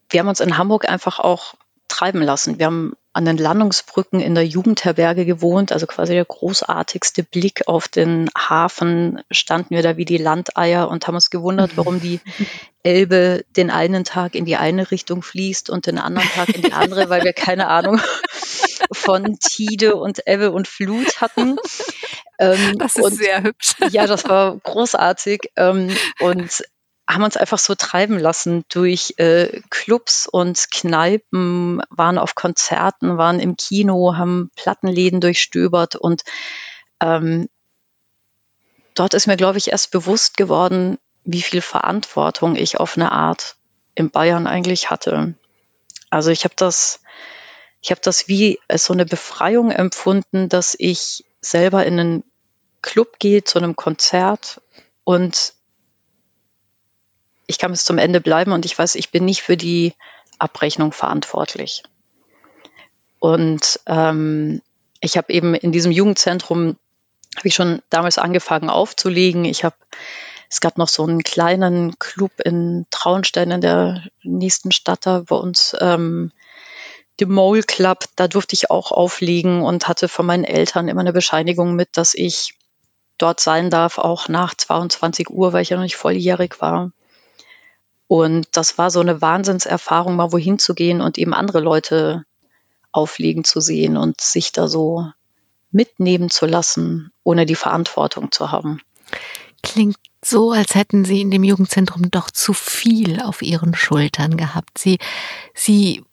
[0.10, 1.56] wir haben uns in Hamburg einfach auch
[1.88, 2.60] treiben lassen.
[2.60, 7.90] Wir haben an den Landungsbrücken in der Jugendherberge gewohnt, also quasi der großartigste Blick auf
[7.90, 12.22] den Hafen, standen wir da wie die Landeier und haben uns gewundert, warum die
[12.84, 16.74] Elbe den einen Tag in die eine Richtung fließt und den anderen Tag in die
[16.74, 18.00] andere, weil wir keine Ahnung
[18.94, 21.58] von Tide und Ebbe und Flut hatten.
[22.40, 23.76] Ähm, das ist und, sehr hübsch.
[23.90, 25.52] Ja, das war großartig.
[25.58, 26.64] Ähm, und
[27.14, 33.40] haben uns einfach so treiben lassen durch äh, Clubs und Kneipen, waren auf Konzerten, waren
[33.40, 36.24] im Kino, haben Plattenläden durchstöbert und
[37.02, 37.50] ähm,
[38.96, 43.56] dort ist mir, glaube ich, erst bewusst geworden, wie viel Verantwortung ich auf eine Art
[43.96, 45.36] in Bayern eigentlich hatte.
[46.10, 47.02] Also ich habe das,
[47.82, 52.24] ich habe das wie so eine Befreiung empfunden, dass ich selber in einen
[52.82, 54.62] Club gehe zu einem Konzert
[55.04, 55.54] und
[57.52, 59.94] ich kann bis zum Ende bleiben und ich weiß, ich bin nicht für die
[60.40, 61.84] Abrechnung verantwortlich.
[63.20, 64.62] Und ähm,
[65.02, 66.78] ich habe eben in diesem Jugendzentrum,
[67.36, 69.44] habe ich schon damals angefangen aufzulegen.
[69.44, 69.76] Ich habe,
[70.50, 75.36] es gab noch so einen kleinen Club in Traunstein in der nächsten Stadt da bei
[75.36, 76.32] uns, ähm,
[77.20, 81.14] The Mole Club, da durfte ich auch auflegen und hatte von meinen Eltern immer eine
[81.14, 82.56] Bescheinigung mit, dass ich
[83.18, 86.92] dort sein darf, auch nach 22 Uhr, weil ich ja noch nicht volljährig war.
[88.12, 92.26] Und das war so eine Wahnsinnserfahrung, mal wohin zu gehen und eben andere Leute
[92.92, 95.10] auflegen zu sehen und sich da so
[95.72, 98.82] mitnehmen zu lassen, ohne die Verantwortung zu haben.
[99.64, 104.78] Klingt so, als hätten Sie in dem Jugendzentrum doch zu viel auf Ihren Schultern gehabt.
[104.78, 104.98] Sie,
[105.54, 106.04] Sie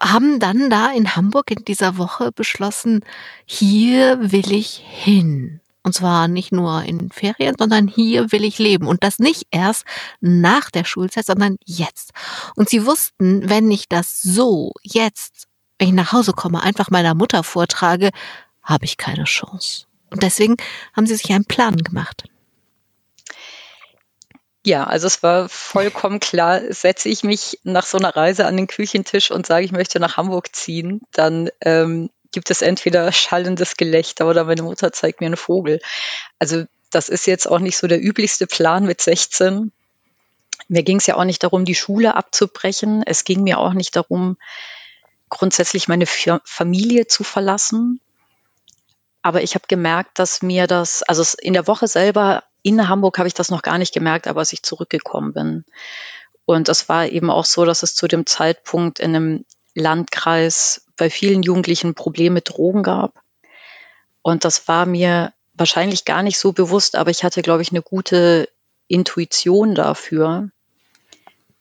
[0.00, 3.04] haben dann da in Hamburg in dieser Woche beschlossen,
[3.46, 5.60] hier will ich hin.
[5.84, 8.86] Und zwar nicht nur in Ferien, sondern hier will ich leben.
[8.86, 9.84] Und das nicht erst
[10.20, 12.12] nach der Schulzeit, sondern jetzt.
[12.56, 15.46] Und sie wussten, wenn ich das so jetzt,
[15.78, 18.10] wenn ich nach Hause komme, einfach meiner Mutter vortrage,
[18.62, 19.84] habe ich keine Chance.
[20.08, 20.56] Und deswegen
[20.96, 22.24] haben sie sich einen Plan gemacht.
[24.66, 28.66] Ja, also es war vollkommen klar, setze ich mich nach so einer Reise an den
[28.66, 34.28] Küchentisch und sage, ich möchte nach Hamburg ziehen, dann ähm, gibt es entweder schallendes Gelächter
[34.28, 35.80] oder meine Mutter zeigt mir einen Vogel.
[36.38, 39.72] Also das ist jetzt auch nicht so der üblichste Plan mit 16.
[40.68, 43.02] Mir ging es ja auch nicht darum, die Schule abzubrechen.
[43.06, 44.36] Es ging mir auch nicht darum,
[45.28, 48.00] grundsätzlich meine Familie zu verlassen.
[49.22, 53.28] Aber ich habe gemerkt, dass mir das, also in der Woche selber in Hamburg habe
[53.28, 55.64] ich das noch gar nicht gemerkt, aber als ich zurückgekommen bin.
[56.44, 59.44] Und es war eben auch so, dass es zu dem Zeitpunkt in einem
[59.74, 63.20] Landkreis bei vielen Jugendlichen Probleme mit Drogen gab.
[64.22, 67.82] Und das war mir wahrscheinlich gar nicht so bewusst, aber ich hatte, glaube ich, eine
[67.82, 68.48] gute
[68.88, 70.50] Intuition dafür,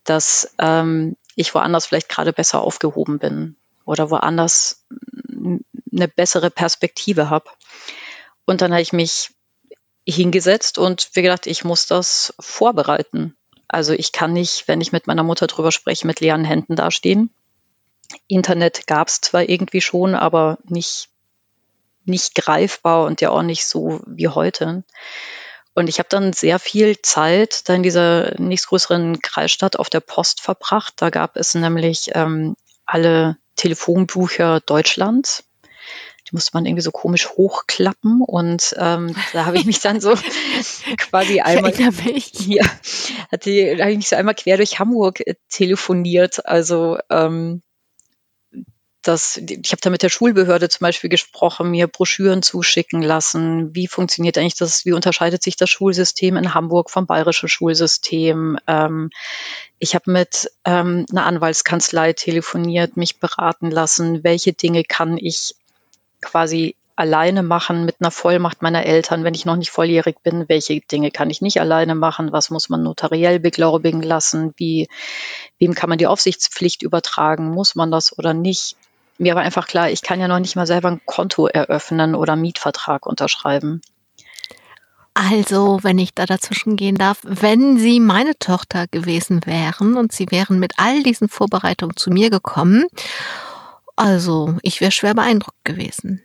[0.04, 4.86] dass ähm, ich woanders vielleicht gerade besser aufgehoben bin oder woanders
[5.92, 7.50] eine bessere Perspektive habe.
[8.46, 9.32] Und dann habe ich mich
[10.06, 13.36] hingesetzt und wie gedacht, ich muss das vorbereiten.
[13.68, 17.30] Also ich kann nicht, wenn ich mit meiner Mutter drüber spreche, mit leeren Händen dastehen.
[18.28, 21.10] Internet gab es zwar irgendwie schon, aber nicht,
[22.06, 24.84] nicht greifbar und ja auch nicht so wie heute.
[25.76, 30.42] Und ich habe dann sehr viel Zeit da in dieser nächstgrößeren Kreisstadt auf der Post
[30.42, 30.94] verbracht.
[30.98, 35.46] Da gab es nämlich ähm, alle Telefonbücher Deutschlands.
[36.28, 40.16] Die musste man irgendwie so komisch hochklappen und ähm, da habe ich mich dann so
[40.98, 42.64] quasi einmal hier
[43.34, 46.46] hatte, habe ich mich so einmal quer durch Hamburg äh, telefoniert.
[46.46, 47.62] Also ähm,
[49.04, 53.76] das, ich habe da mit der Schulbehörde zum Beispiel gesprochen, mir Broschüren zuschicken lassen.
[53.76, 54.86] Wie funktioniert eigentlich das?
[54.86, 58.58] Wie unterscheidet sich das Schulsystem in Hamburg vom bayerischen Schulsystem?
[58.68, 59.10] Ähm,
[59.80, 64.24] ich habe mit ähm, einer Anwaltskanzlei telefoniert, mich beraten lassen.
[64.24, 65.56] Welche Dinge kann ich
[66.22, 70.48] quasi alleine machen mit einer Vollmacht meiner Eltern, wenn ich noch nicht volljährig bin?
[70.48, 72.32] Welche Dinge kann ich nicht alleine machen?
[72.32, 74.54] Was muss man notariell beglaubigen lassen?
[74.58, 74.88] Wie,
[75.60, 77.50] wem kann man die Aufsichtspflicht übertragen?
[77.50, 78.78] Muss man das oder nicht?
[79.18, 82.34] Mir war einfach klar, ich kann ja noch nicht mal selber ein Konto eröffnen oder
[82.34, 83.82] einen Mietvertrag unterschreiben.
[85.14, 90.32] Also, wenn ich da dazwischen gehen darf, wenn Sie meine Tochter gewesen wären und Sie
[90.32, 92.86] wären mit all diesen Vorbereitungen zu mir gekommen,
[93.96, 96.24] also ich wäre schwer beeindruckt gewesen.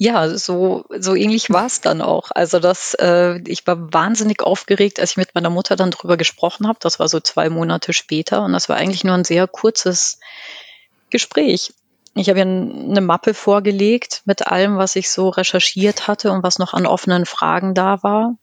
[0.00, 2.30] Ja, so, so ähnlich war es dann auch.
[2.30, 6.68] Also das, äh, ich war wahnsinnig aufgeregt, als ich mit meiner Mutter dann drüber gesprochen
[6.68, 6.78] habe.
[6.80, 10.20] Das war so zwei Monate später und das war eigentlich nur ein sehr kurzes
[11.10, 11.72] Gespräch.
[12.14, 16.58] Ich habe ihr eine Mappe vorgelegt mit allem, was ich so recherchiert hatte und was
[16.58, 18.36] noch an offenen Fragen da war.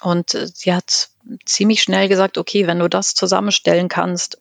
[0.00, 1.10] Und äh, sie hat
[1.44, 4.38] ziemlich schnell gesagt, okay, wenn du das zusammenstellen kannst,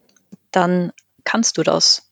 [0.52, 0.91] dann
[1.24, 2.12] kannst du das.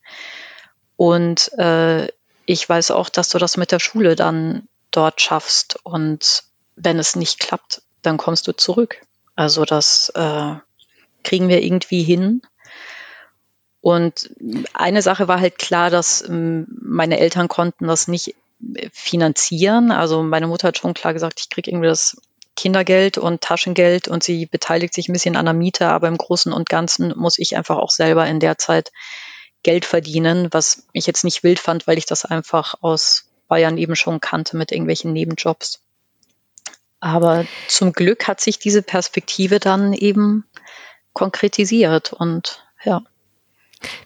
[0.98, 2.10] Und äh,
[2.46, 5.80] ich weiß auch, dass du das mit der Schule dann dort schaffst.
[5.84, 6.44] Und
[6.76, 9.02] wenn es nicht klappt, dann kommst du zurück.
[9.36, 10.56] Also das äh,
[11.24, 12.42] kriegen wir irgendwie hin.
[13.82, 14.32] Und
[14.74, 18.36] eine Sache war halt klar, dass ähm, meine Eltern konnten das nicht
[18.76, 19.92] äh, finanzieren.
[19.92, 22.18] Also meine Mutter hat schon klar gesagt, ich kriege irgendwie das
[22.56, 26.52] Kindergeld und Taschengeld und sie beteiligt sich ein bisschen an der Miete, aber im Großen
[26.52, 28.92] und Ganzen muss ich einfach auch selber in der Zeit
[29.64, 33.96] Geld verdienen, was ich jetzt nicht wild fand, weil ich das einfach aus Bayern eben
[33.96, 35.82] schon kannte mit irgendwelchen Nebenjobs.
[37.00, 40.46] Aber zum Glück hat sich diese Perspektive dann eben
[41.14, 43.04] konkretisiert und ja.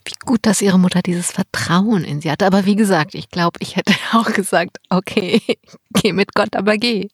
[0.06, 2.46] Wie gut, dass Ihre Mutter dieses Vertrauen in Sie hatte.
[2.46, 5.42] Aber wie gesagt, ich glaube, ich hätte auch gesagt, okay,
[5.94, 7.08] geh mit Gott, aber geh.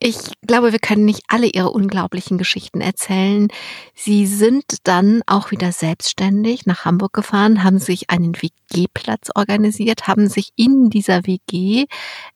[0.00, 3.48] Ich glaube, wir können nicht alle ihre unglaublichen Geschichten erzählen.
[3.96, 10.28] Sie sind dann auch wieder selbstständig nach Hamburg gefahren, haben sich einen WG-Platz organisiert, haben
[10.28, 11.86] sich in dieser WG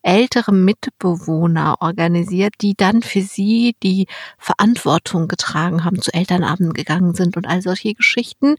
[0.03, 7.37] ältere Mitbewohner organisiert, die dann für sie die Verantwortung getragen haben, zu Elternabenden gegangen sind
[7.37, 8.57] und all solche Geschichten.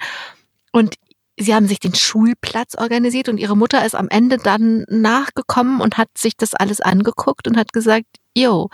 [0.74, 0.96] Und
[1.40, 5.98] sie haben sich den Schulplatz organisiert und ihre Mutter ist am Ende dann nachgekommen und
[5.98, 8.06] hat sich das alles angeguckt und hat gesagt,
[8.36, 8.70] yo,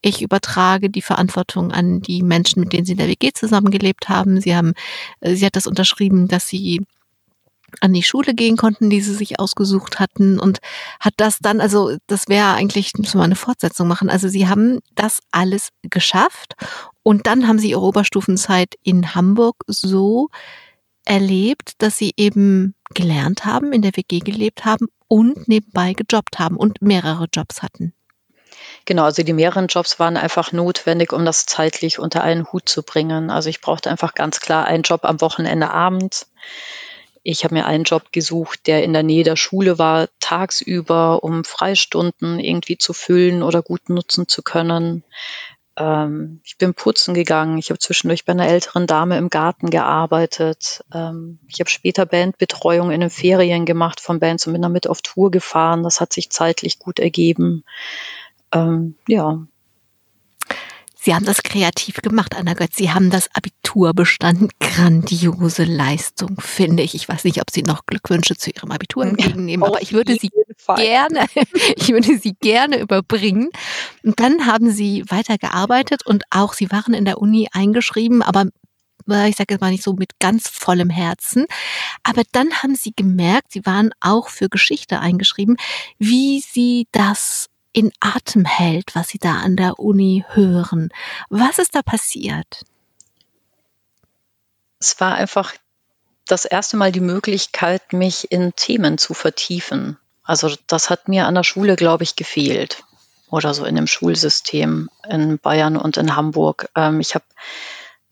[0.00, 4.40] ich übertrage die Verantwortung an die Menschen, mit denen sie in der WG zusammengelebt haben.
[4.40, 4.72] Sie haben,
[5.20, 6.84] äh, sie hat das unterschrieben, dass sie
[7.80, 10.58] an die Schule gehen konnten, die sie sich ausgesucht hatten und
[11.00, 14.10] hat das dann, also das wäre eigentlich, müssen wir eine Fortsetzung machen.
[14.10, 16.54] Also sie haben das alles geschafft
[17.02, 20.28] und dann haben sie ihre Oberstufenzeit in Hamburg so
[21.04, 26.56] erlebt, dass sie eben gelernt haben, in der WG gelebt haben und nebenbei gejobbt haben
[26.56, 27.92] und mehrere Jobs hatten.
[28.84, 32.82] Genau, also die mehreren Jobs waren einfach notwendig, um das zeitlich unter einen Hut zu
[32.82, 33.30] bringen.
[33.30, 36.30] Also ich brauchte einfach ganz klar einen Job am Wochenende abends.
[37.24, 41.44] Ich habe mir einen Job gesucht, der in der Nähe der Schule war, tagsüber, um
[41.44, 45.04] Freistunden irgendwie zu füllen oder gut nutzen zu können.
[45.76, 47.58] Ähm, ich bin putzen gegangen.
[47.58, 50.84] Ich habe zwischendurch bei einer älteren Dame im Garten gearbeitet.
[50.92, 55.02] Ähm, ich habe später Bandbetreuung in den Ferien gemacht von Bands und bin damit auf
[55.02, 55.82] Tour gefahren.
[55.82, 57.64] Das hat sich zeitlich gut ergeben.
[58.52, 59.46] Ähm, ja,
[61.04, 62.76] Sie haben das kreativ gemacht, Anna Götz.
[62.76, 64.50] Sie haben das Abitur bestanden.
[64.60, 66.94] Grandiose Leistung, finde ich.
[66.94, 70.30] Ich weiß nicht, ob Sie noch Glückwünsche zu Ihrem Abitur entgegennehmen, aber ich würde Sie
[70.76, 71.26] gerne,
[71.76, 73.50] ich würde Sie gerne überbringen.
[74.04, 78.46] Und dann haben Sie weitergearbeitet und auch Sie waren in der Uni eingeschrieben, aber
[79.26, 81.46] ich sage jetzt mal nicht so mit ganz vollem Herzen.
[82.04, 85.56] Aber dann haben Sie gemerkt, Sie waren auch für Geschichte eingeschrieben,
[85.98, 90.90] wie Sie das in Atem hält, was Sie da an der Uni hören.
[91.30, 92.64] Was ist da passiert?
[94.78, 95.54] Es war einfach
[96.26, 99.98] das erste Mal die Möglichkeit, mich in Themen zu vertiefen.
[100.22, 102.84] Also das hat mir an der Schule, glaube ich, gefehlt
[103.30, 106.68] oder so in dem Schulsystem in Bayern und in Hamburg.
[106.76, 107.24] Ähm, ich habe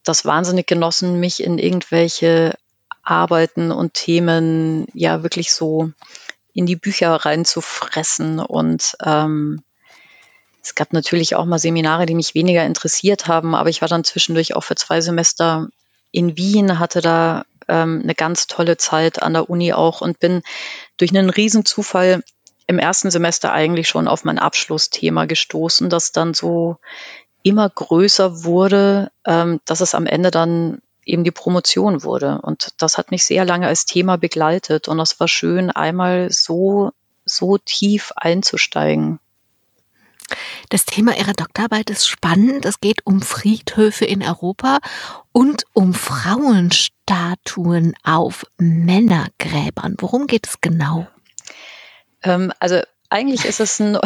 [0.03, 2.55] das wahnsinnig genossen, mich in irgendwelche
[3.03, 5.93] Arbeiten und Themen ja wirklich so
[6.61, 8.39] in die Bücher reinzufressen.
[8.39, 9.63] Und ähm,
[10.63, 14.05] es gab natürlich auch mal Seminare, die mich weniger interessiert haben, aber ich war dann
[14.05, 15.69] zwischendurch auch für zwei Semester
[16.13, 20.43] in Wien, hatte da ähm, eine ganz tolle Zeit an der Uni auch und bin
[20.99, 22.23] durch einen Riesenzufall
[22.67, 26.77] im ersten Semester eigentlich schon auf mein Abschlussthema gestoßen, das dann so
[27.43, 32.41] immer größer wurde, ähm, dass es am Ende dann eben die Promotion wurde.
[32.43, 34.89] Und das hat mich sehr lange als Thema begleitet.
[34.89, 36.93] Und das war schön, einmal so,
[37.25, 39.21] so tief einzusteigen.
[40.69, 42.65] Das Thema Ihrer Doktorarbeit ist spannend.
[42.65, 44.79] Es geht um Friedhöfe in Europa
[45.33, 49.97] und um Frauenstatuen auf Männergräbern.
[49.99, 51.09] Worum geht es genau?
[52.23, 53.99] Ähm, also eigentlich ist es ein,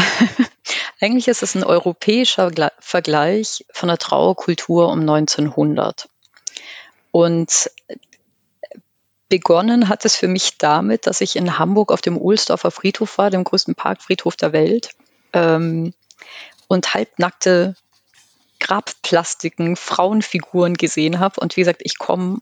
[1.00, 6.09] eigentlich ist es ein europäischer Vergleich von der Trauerkultur um 1900.
[7.14, 7.70] Und
[9.28, 13.30] begonnen hat es für mich damit, dass ich in Hamburg auf dem Ohlsdorfer Friedhof war,
[13.30, 14.90] dem größten Parkfriedhof der Welt,
[15.32, 15.94] ähm,
[16.66, 17.76] und halbnackte
[18.58, 21.38] Grabplastiken, Frauenfiguren gesehen habe.
[21.38, 22.38] Und wie gesagt, ich komme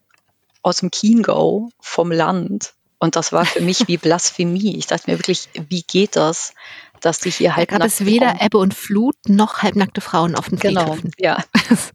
[0.62, 4.78] aus dem Chiemgau vom Land und das war für mich wie Blasphemie.
[4.78, 6.54] Ich dachte mir wirklich, wie geht das,
[7.02, 10.34] dass die hier halbnackte Da gab es weder Frauen Ebbe und Flut noch halbnackte Frauen
[10.34, 11.10] auf den genau, Friedhöfen.
[11.18, 11.44] Genau, ja.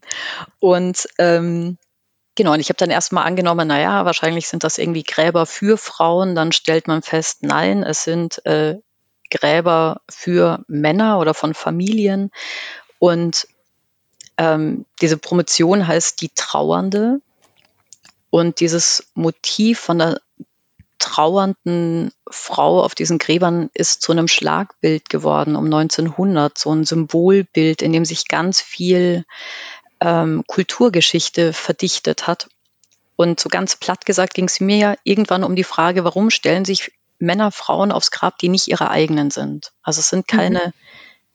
[0.60, 1.80] Und ähm,
[2.38, 6.36] genau, und ich habe dann erstmal angenommen, naja, wahrscheinlich sind das irgendwie Gräber für Frauen.
[6.36, 8.78] Dann stellt man fest, nein, es sind äh,
[9.30, 12.32] Gräber für Männer oder von Familien.
[13.00, 13.48] Und
[14.38, 17.20] ähm, diese Promotion heißt Die Trauernde.
[18.30, 20.22] Und dieses Motiv von der
[21.00, 27.82] trauernden Frau auf diesen Gräbern ist zu einem Schlagbild geworden um 1900, so ein Symbolbild,
[27.82, 29.26] in dem sich ganz viel
[30.00, 32.50] ähm, Kulturgeschichte verdichtet hat.
[33.16, 36.66] Und so ganz platt gesagt ging es mir ja irgendwann um die Frage, warum stellen
[36.66, 39.72] sich Männer Frauen aufs Grab, die nicht ihre eigenen sind.
[39.82, 40.74] Also es sind keine mhm.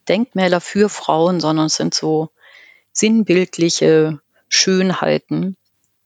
[0.08, 2.30] Denkmäler für Frauen, sondern es sind so
[2.92, 5.56] sinnbildliche Schönheiten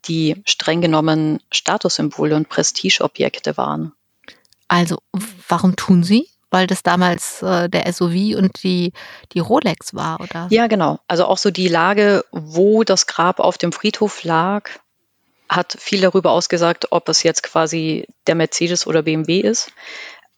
[0.08, 3.92] die streng genommen Statussymbole und Prestigeobjekte waren.
[4.68, 4.98] Also,
[5.48, 6.28] warum tun sie?
[6.56, 8.94] Weil das damals äh, der SUV und die,
[9.32, 10.46] die Rolex war, oder?
[10.48, 11.00] Ja, genau.
[11.06, 14.70] Also auch so die Lage, wo das Grab auf dem Friedhof lag,
[15.50, 19.70] hat viel darüber ausgesagt, ob es jetzt quasi der Mercedes oder BMW ist.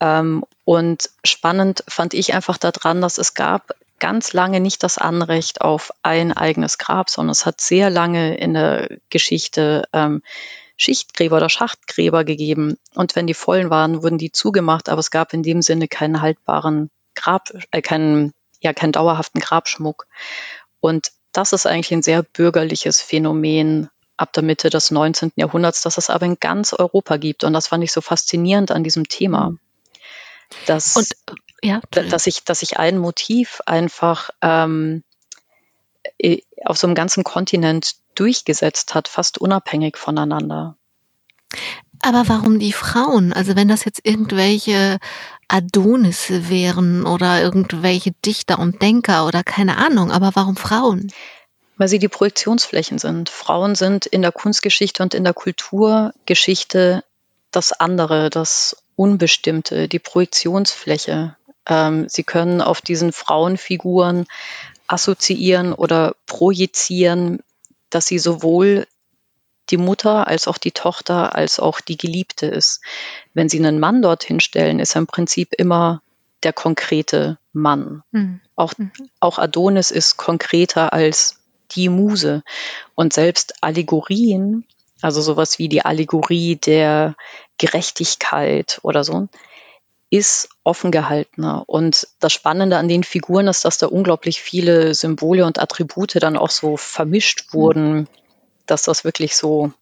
[0.00, 5.60] Ähm, und spannend fand ich einfach daran, dass es gab ganz lange nicht das Anrecht
[5.60, 10.22] auf ein eigenes Grab, sondern es hat sehr lange in der Geschichte ähm,
[10.78, 12.78] Schichtgräber oder Schachtgräber gegeben.
[12.94, 16.22] Und wenn die vollen waren, wurden die zugemacht, aber es gab in dem Sinne keinen
[16.22, 20.06] haltbaren Grab, äh, keinen, ja, keinen dauerhaften Grabschmuck.
[20.80, 25.32] Und das ist eigentlich ein sehr bürgerliches Phänomen ab der Mitte des 19.
[25.36, 27.42] Jahrhunderts, das es aber in ganz Europa gibt.
[27.42, 29.54] Und das fand ich so faszinierend an diesem Thema.
[30.66, 31.08] Dass, und
[31.60, 35.02] ja, dass ich, dass ich ein Motiv einfach ähm,
[36.64, 40.76] auf so einem ganzen Kontinent durchgesetzt hat, fast unabhängig voneinander.
[42.00, 43.32] Aber warum die Frauen?
[43.32, 44.98] Also wenn das jetzt irgendwelche
[45.48, 51.12] Adonisse wären oder irgendwelche Dichter und Denker oder keine Ahnung, aber warum Frauen?
[51.76, 53.30] Weil sie die Projektionsflächen sind.
[53.30, 57.02] Frauen sind in der Kunstgeschichte und in der Kulturgeschichte
[57.50, 61.36] das andere, das Unbestimmte, die Projektionsfläche.
[61.66, 64.26] Ähm, sie können auf diesen Frauenfiguren
[64.86, 67.40] assoziieren oder projizieren,
[67.90, 68.86] dass sie sowohl
[69.70, 72.80] die Mutter als auch die Tochter als auch die Geliebte ist.
[73.34, 76.02] Wenn sie einen Mann dorthin stellen, ist er im Prinzip immer
[76.42, 78.02] der konkrete Mann.
[78.10, 78.40] Mhm.
[78.56, 78.92] Auch, mhm.
[79.20, 81.40] auch Adonis ist konkreter als
[81.72, 82.42] die Muse.
[82.94, 84.64] Und selbst Allegorien,
[85.02, 87.14] also sowas wie die Allegorie der
[87.58, 89.28] Gerechtigkeit oder so,
[90.10, 91.64] ist offen gehaltener.
[91.66, 96.36] Und das Spannende an den Figuren ist, dass da unglaublich viele Symbole und Attribute dann
[96.36, 98.08] auch so vermischt wurden,
[98.66, 99.72] dass das wirklich so,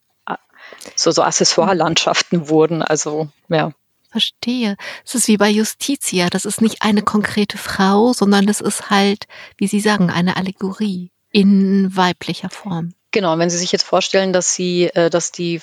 [0.95, 2.81] so, so Accessoire-Landschaften wurden.
[2.81, 3.71] Also, ja.
[4.09, 4.77] Verstehe.
[5.05, 6.29] Es ist wie bei Justitia.
[6.29, 11.11] Das ist nicht eine konkrete Frau, sondern das ist halt, wie Sie sagen, eine Allegorie
[11.31, 12.93] in weiblicher Form.
[13.11, 15.61] Genau, wenn Sie sich jetzt vorstellen, dass Sie, äh, dass die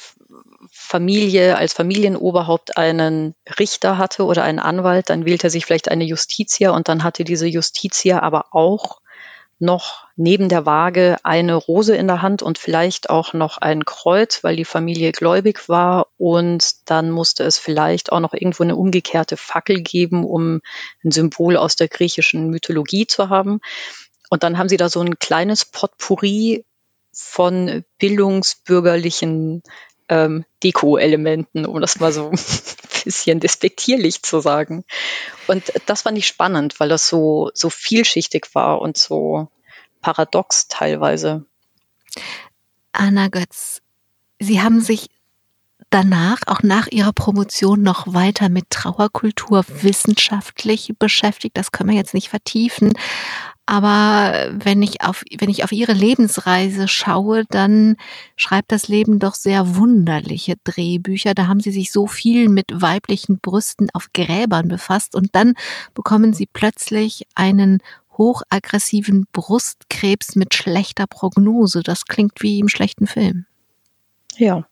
[0.70, 6.04] Familie als Familienoberhaupt einen Richter hatte oder einen Anwalt, dann wählte er sich vielleicht eine
[6.04, 9.00] Justitia und dann hatte diese Justitia aber auch
[9.58, 14.42] noch neben der Waage eine Rose in der Hand und vielleicht auch noch ein Kreuz,
[14.42, 16.08] weil die Familie gläubig war.
[16.18, 20.60] Und dann musste es vielleicht auch noch irgendwo eine umgekehrte Fackel geben, um
[21.04, 23.60] ein Symbol aus der griechischen Mythologie zu haben.
[24.28, 26.64] Und dann haben sie da so ein kleines Potpourri
[27.12, 29.62] von bildungsbürgerlichen
[30.08, 32.38] ähm, Deko-Elementen, um das mal so ein
[33.04, 34.84] bisschen despektierlich zu sagen.
[35.46, 39.48] Und das fand ich spannend, weil das so, so vielschichtig war und so
[40.00, 41.44] paradox teilweise.
[42.92, 43.80] Anna Götz,
[44.38, 45.08] Sie haben sich
[45.90, 51.56] danach, auch nach Ihrer Promotion, noch weiter mit Trauerkultur wissenschaftlich beschäftigt.
[51.56, 52.92] Das können wir jetzt nicht vertiefen.
[53.66, 57.96] Aber wenn ich auf, wenn ich auf ihre Lebensreise schaue, dann
[58.36, 61.34] schreibt das Leben doch sehr wunderliche Drehbücher.
[61.34, 65.54] Da haben sie sich so viel mit weiblichen Brüsten auf Gräbern befasst und dann
[65.94, 67.78] bekommen sie plötzlich einen
[68.18, 71.82] hochaggressiven Brustkrebs mit schlechter Prognose.
[71.82, 73.46] Das klingt wie im schlechten Film.
[74.36, 74.66] Ja.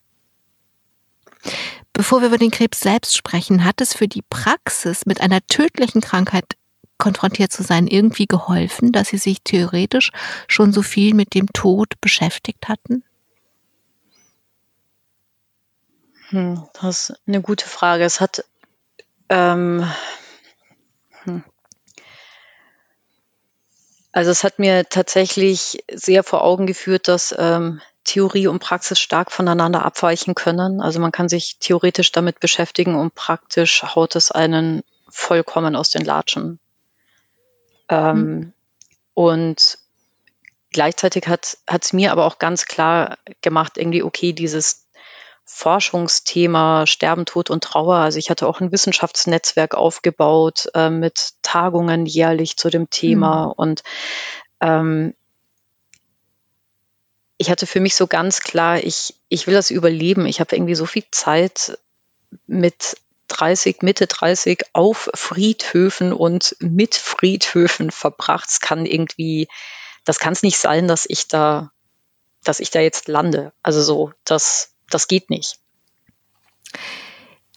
[1.95, 6.01] Bevor wir über den Krebs selbst sprechen, hat es für die Praxis mit einer tödlichen
[6.01, 6.45] Krankheit
[7.03, 10.13] konfrontiert zu sein, irgendwie geholfen, dass Sie sich theoretisch
[10.47, 13.03] schon so viel mit dem Tod beschäftigt hatten?
[16.29, 18.05] Hm, das ist eine gute Frage.
[18.05, 18.45] Es hat
[19.29, 19.85] ähm,
[21.25, 21.43] hm.
[24.13, 29.33] Also es hat mir tatsächlich sehr vor Augen geführt, dass ähm, Theorie und Praxis stark
[29.33, 30.81] voneinander abweichen können.
[30.81, 36.05] Also man kann sich theoretisch damit beschäftigen und praktisch haut es einen vollkommen aus den
[36.05, 36.61] Latschen.
[37.89, 38.53] Ähm, mhm.
[39.15, 39.79] Und
[40.71, 44.87] gleichzeitig hat es mir aber auch ganz klar gemacht, irgendwie, okay, dieses
[45.45, 47.97] Forschungsthema Sterben, Tod und Trauer.
[47.97, 53.53] Also ich hatte auch ein Wissenschaftsnetzwerk aufgebaut äh, mit Tagungen jährlich zu dem Thema mhm.
[53.53, 53.83] und
[54.61, 55.15] ähm,
[57.43, 60.27] ich hatte für mich so ganz klar, ich, ich will das überleben.
[60.27, 61.77] Ich habe irgendwie so viel Zeit
[62.47, 62.97] mit
[63.33, 68.49] 30, Mitte 30 auf Friedhöfen und mit Friedhöfen verbracht.
[68.51, 69.49] Es kann irgendwie,
[70.05, 71.73] das kann es nicht sein, dass ich da,
[72.45, 73.53] dass ich da jetzt lande.
[73.63, 75.59] Also so, das, das geht nicht.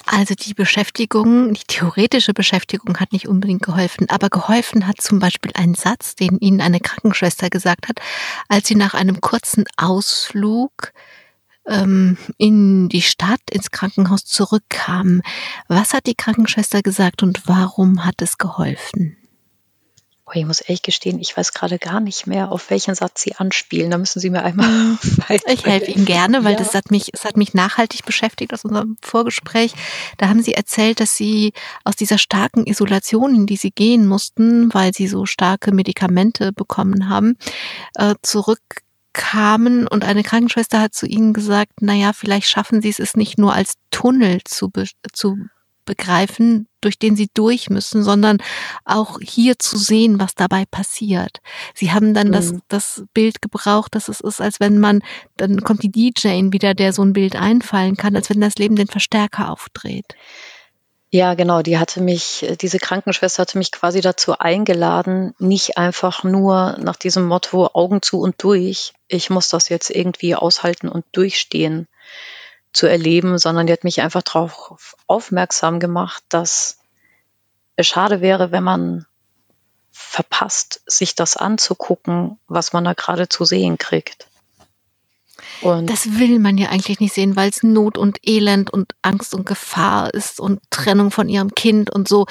[0.05, 5.51] Also die Beschäftigung, die theoretische Beschäftigung hat nicht unbedingt geholfen, aber geholfen hat zum Beispiel
[5.55, 7.99] ein Satz, den Ihnen eine Krankenschwester gesagt hat,
[8.47, 10.93] als Sie nach einem kurzen Ausflug
[11.67, 15.21] ähm, in die Stadt, ins Krankenhaus zurückkamen.
[15.67, 19.17] Was hat die Krankenschwester gesagt und warum hat es geholfen?
[20.33, 23.91] Ich muss ehrlich gestehen, ich weiß gerade gar nicht mehr, auf welchen Satz Sie anspielen.
[23.91, 24.67] Da müssen Sie mir einmal
[25.27, 25.51] weiter.
[25.51, 26.57] Ich helfe Ihnen gerne, weil ja.
[26.57, 29.73] das hat mich, das hat mich nachhaltig beschäftigt aus unserem Vorgespräch.
[30.17, 31.53] Da haben Sie erzählt, dass Sie
[31.83, 37.07] aus dieser starken Isolation, in die Sie gehen mussten, weil Sie so starke Medikamente bekommen
[37.07, 37.37] haben,
[37.93, 38.15] äh,
[39.15, 43.15] zurückkamen und eine Krankenschwester hat zu Ihnen gesagt, na ja, vielleicht schaffen Sie es, es
[43.15, 44.71] nicht nur als Tunnel zu,
[45.13, 45.37] zu
[45.85, 48.39] begreifen, durch den sie durch müssen, sondern
[48.85, 51.41] auch hier zu sehen, was dabei passiert.
[51.75, 52.31] Sie haben dann mhm.
[52.31, 55.01] das, das Bild gebraucht, dass es ist, als wenn man,
[55.37, 58.75] dann kommt die DJ wieder, der so ein Bild einfallen kann, als wenn das Leben
[58.75, 60.15] den Verstärker aufdreht.
[61.15, 61.61] Ja, genau.
[61.61, 67.25] Die hatte mich, diese Krankenschwester hatte mich quasi dazu eingeladen, nicht einfach nur nach diesem
[67.25, 68.91] Motto Augen zu und durch.
[69.07, 71.87] Ich muss das jetzt irgendwie aushalten und durchstehen,
[72.73, 76.79] zu erleben, sondern die hat mich einfach darauf aufmerksam gemacht, dass
[77.77, 79.05] es schade wäre, wenn man
[79.93, 84.27] verpasst, sich das anzugucken, was man da gerade zu sehen kriegt.
[85.61, 89.33] Und das will man ja eigentlich nicht sehen, weil es Not und Elend und Angst
[89.33, 92.25] und Gefahr ist und Trennung von ihrem Kind und so.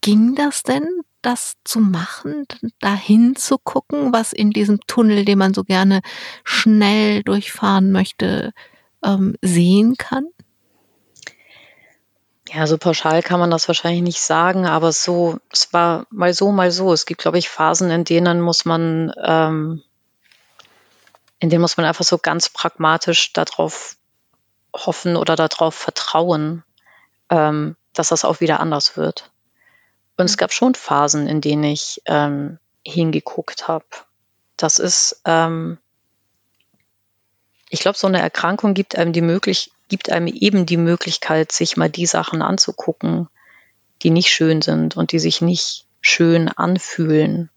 [0.00, 0.86] Ging das denn,
[1.22, 2.46] das zu machen,
[2.80, 6.00] dahin zu gucken, was in diesem Tunnel, den man so gerne
[6.44, 8.52] schnell durchfahren möchte,
[9.04, 10.26] ähm, sehen kann?
[12.52, 16.50] Ja, so pauschal kann man das wahrscheinlich nicht sagen, aber so, es war mal so,
[16.50, 16.92] mal so.
[16.92, 19.82] Es gibt, glaube ich, Phasen, in denen muss man, ähm,
[21.40, 23.96] in denen muss man einfach so ganz pragmatisch darauf
[24.74, 26.62] hoffen oder darauf vertrauen,
[27.30, 29.30] ähm, dass das auch wieder anders wird.
[30.16, 33.86] Und es gab schon Phasen, in denen ich ähm, hingeguckt habe.
[34.56, 35.78] Das ist, ähm,
[37.70, 41.76] ich glaube, so eine Erkrankung gibt einem die möglich gibt einem eben die Möglichkeit, sich
[41.76, 43.28] mal die Sachen anzugucken,
[44.02, 47.50] die nicht schön sind und die sich nicht schön anfühlen.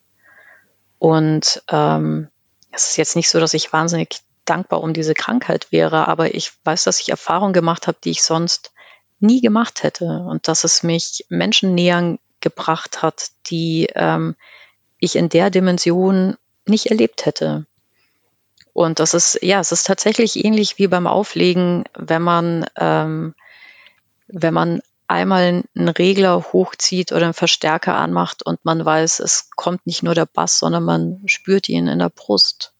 [0.99, 2.27] Und ähm,
[2.73, 6.51] es ist jetzt nicht so, dass ich wahnsinnig dankbar um diese Krankheit wäre, aber ich
[6.63, 8.73] weiß, dass ich Erfahrungen gemacht habe, die ich sonst
[9.19, 14.35] nie gemacht hätte und dass es mich Menschen näher gebracht hat, die ähm,
[14.97, 17.65] ich in der Dimension nicht erlebt hätte.
[18.73, 23.35] Und das ist, ja, es ist tatsächlich ähnlich wie beim Auflegen, wenn man, ähm,
[24.27, 24.81] wenn man
[25.13, 30.15] einmal einen Regler hochzieht oder einen Verstärker anmacht und man weiß, es kommt nicht nur
[30.15, 32.73] der Bass, sondern man spürt ihn in der Brust.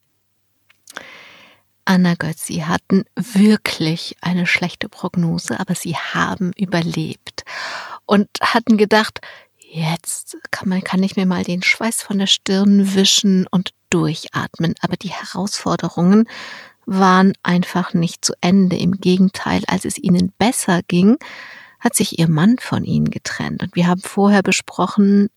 [1.86, 7.44] Anna Götz, Sie hatten wirklich eine schlechte Prognose, aber Sie haben überlebt
[8.06, 9.20] und hatten gedacht,
[9.58, 14.76] jetzt kann man kann ich mir mal den Schweiß von der Stirn wischen und durchatmen.
[14.82, 16.30] Aber die Herausforderungen
[16.86, 18.78] waren einfach nicht zu Ende.
[18.78, 21.18] Im Gegenteil, als es ihnen besser ging,
[21.84, 23.62] hat sich ihr Mann von ihnen getrennt.
[23.62, 25.30] Und wir haben vorher besprochen,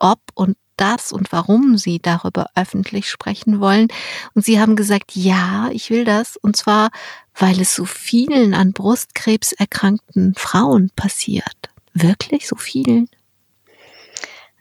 [0.00, 3.88] ob und das und warum sie darüber öffentlich sprechen wollen.
[4.34, 6.36] Und sie haben gesagt, ja, ich will das.
[6.36, 6.90] Und zwar,
[7.34, 11.56] weil es so vielen an Brustkrebs erkrankten Frauen passiert.
[11.94, 13.08] Wirklich so vielen?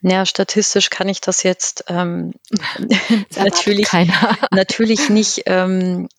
[0.02, 2.34] Ja, statistisch kann ich das jetzt ähm,
[3.36, 3.90] natürlich,
[4.52, 6.10] natürlich nicht ähm,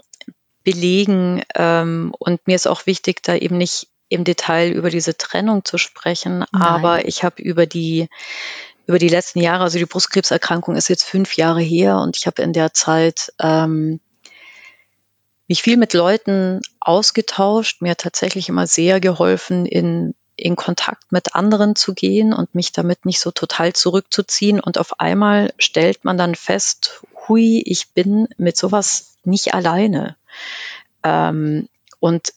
[0.64, 1.42] belegen.
[1.54, 5.78] Ähm, und mir ist auch wichtig, da eben nicht im Detail über diese Trennung zu
[5.78, 6.38] sprechen.
[6.38, 6.48] Nein.
[6.52, 8.08] Aber ich habe über die
[8.86, 12.40] über die letzten Jahre, also die Brustkrebserkrankung ist jetzt fünf Jahre her und ich habe
[12.40, 14.00] in der Zeit ähm,
[15.46, 21.76] mich viel mit Leuten ausgetauscht, mir tatsächlich immer sehr geholfen, in, in Kontakt mit anderen
[21.76, 24.58] zu gehen und mich damit nicht so total zurückzuziehen.
[24.58, 30.16] Und auf einmal stellt man dann fest, hui, ich bin mit sowas nicht alleine.
[31.02, 31.68] Ähm,
[32.00, 32.32] und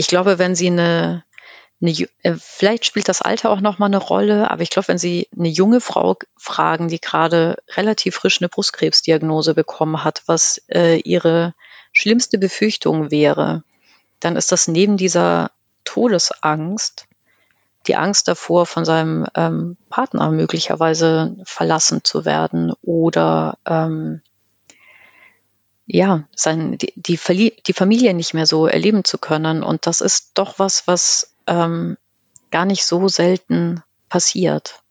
[0.00, 1.24] ich glaube, wenn Sie eine,
[1.82, 1.90] eine,
[2.22, 5.48] äh, vielleicht spielt das Alter auch nochmal eine Rolle, aber ich glaube, wenn Sie eine
[5.48, 11.52] junge Frau fragen, die gerade relativ frisch eine Brustkrebsdiagnose bekommen hat, was äh, ihre
[11.92, 13.62] schlimmste Befürchtung wäre,
[14.20, 15.50] dann ist das neben dieser
[15.84, 17.06] Todesangst
[17.86, 24.22] die Angst davor, von seinem ähm, Partner möglicherweise verlassen zu werden oder ähm,
[25.92, 27.18] ja, sein, die, die,
[27.66, 29.62] die Familie nicht mehr so erleben zu können.
[29.62, 31.96] Und das ist doch was, was ähm,
[32.50, 34.82] gar nicht so selten passiert.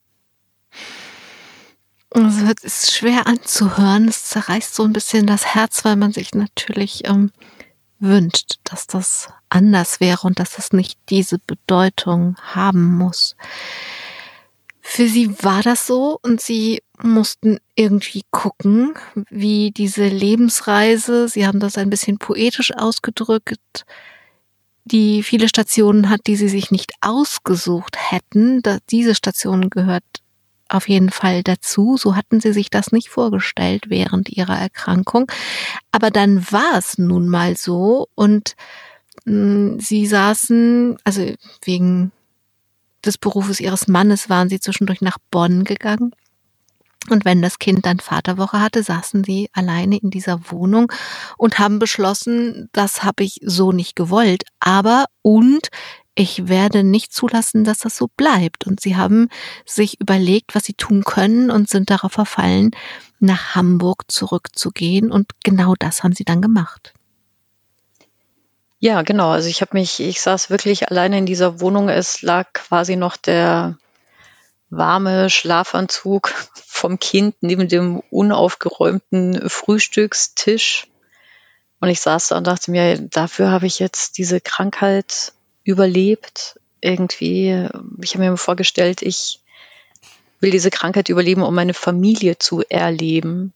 [2.12, 4.08] Es ist schwer anzuhören.
[4.08, 7.32] Es zerreißt so ein bisschen das Herz, weil man sich natürlich ähm,
[8.00, 13.36] wünscht, dass das anders wäre und dass es nicht diese Bedeutung haben muss.
[14.82, 18.94] Für sie war das so und sie mussten irgendwie gucken,
[19.30, 23.86] wie diese Lebensreise, sie haben das ein bisschen poetisch ausgedrückt,
[24.86, 28.62] die viele Stationen hat, die sie sich nicht ausgesucht hätten.
[28.90, 30.04] Diese Station gehört
[30.68, 31.98] auf jeden Fall dazu.
[31.98, 35.32] So hatten sie sich das nicht vorgestellt während ihrer Erkrankung.
[35.92, 38.56] Aber dann war es nun mal so und
[39.26, 41.34] hm, sie saßen, also
[41.64, 42.12] wegen
[43.06, 46.14] des Berufes ihres Mannes waren sie zwischendurch nach Bonn gegangen.
[47.12, 50.92] Und wenn das Kind dann Vaterwoche hatte, saßen sie alleine in dieser Wohnung
[51.38, 54.44] und haben beschlossen, das habe ich so nicht gewollt.
[54.60, 55.70] Aber und
[56.16, 58.68] ich werde nicht zulassen, dass das so bleibt.
[58.68, 59.30] Und sie haben
[59.66, 62.72] sich überlegt, was sie tun können und sind darauf verfallen,
[63.20, 65.12] nach Hamburg zurückzugehen.
[65.12, 66.94] Und genau das haben sie dann gemacht.
[68.80, 69.30] Ja, genau.
[69.30, 71.90] Also ich habe mich, ich saß wirklich alleine in dieser Wohnung.
[71.90, 73.78] Es lag quasi noch der
[74.70, 76.34] warme Schlafanzug
[76.66, 80.88] vom Kind neben dem unaufgeräumten Frühstückstisch.
[81.80, 86.60] Und ich saß da und dachte mir, dafür habe ich jetzt diese Krankheit überlebt.
[86.82, 87.68] Irgendwie,
[88.02, 89.40] ich habe mir vorgestellt, ich
[90.40, 93.54] will diese Krankheit überleben, um meine Familie zu erleben.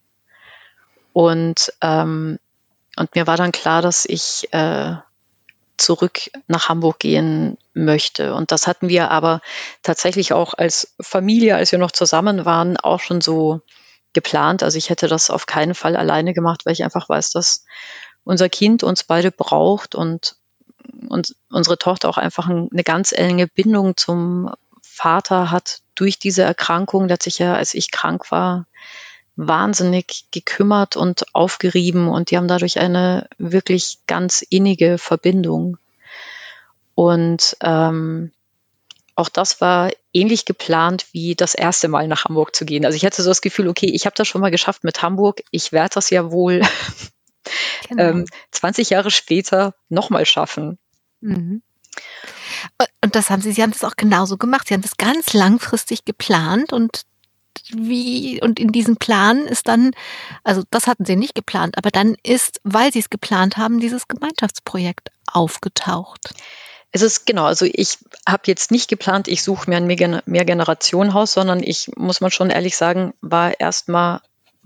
[1.14, 2.40] Und, ähm,
[2.96, 4.96] und mir war dann klar, dass ich äh,
[5.78, 8.34] zurück nach Hamburg gehen möchte.
[8.34, 9.42] Und das hatten wir aber
[9.82, 13.62] tatsächlich auch als Familie, als wir noch zusammen waren, auch schon so
[14.14, 14.64] geplant.
[14.64, 17.66] Also ich hätte das auf keinen Fall alleine gemacht, weil ich einfach weiß, dass
[18.24, 20.38] unser Kind uns beide braucht und
[21.10, 27.08] und unsere Tochter auch einfach eine ganz enge Bindung zum Vater hat durch diese Erkrankung.
[27.08, 28.68] Der hat sich ja, als ich krank war,
[29.36, 35.78] wahnsinnig gekümmert und aufgerieben und die haben dadurch eine wirklich ganz innige Verbindung.
[36.96, 38.32] Und ähm,
[39.16, 42.86] auch das war ähnlich geplant wie das erste Mal nach Hamburg zu gehen.
[42.86, 45.42] Also ich hatte so das Gefühl, okay, ich habe das schon mal geschafft mit Hamburg,
[45.52, 46.62] ich werde das ja wohl
[47.90, 48.04] genau.
[48.04, 50.78] ähm, 20 Jahre später nochmal schaffen.
[51.22, 51.62] Mhm.
[53.04, 54.68] Und das haben Sie, Sie haben das auch genauso gemacht.
[54.68, 57.04] Sie haben das ganz langfristig geplant und
[57.72, 59.92] wie, und in diesem Plan ist dann,
[60.44, 64.08] also das hatten Sie nicht geplant, aber dann ist, weil Sie es geplant haben, dieses
[64.08, 66.34] Gemeinschaftsprojekt aufgetaucht.
[66.92, 67.98] Es ist genau, also ich
[68.28, 72.78] habe jetzt nicht geplant, ich suche mir ein Mehrgenerationenhaus, sondern ich, muss man schon ehrlich
[72.78, 74.22] sagen, war erstmal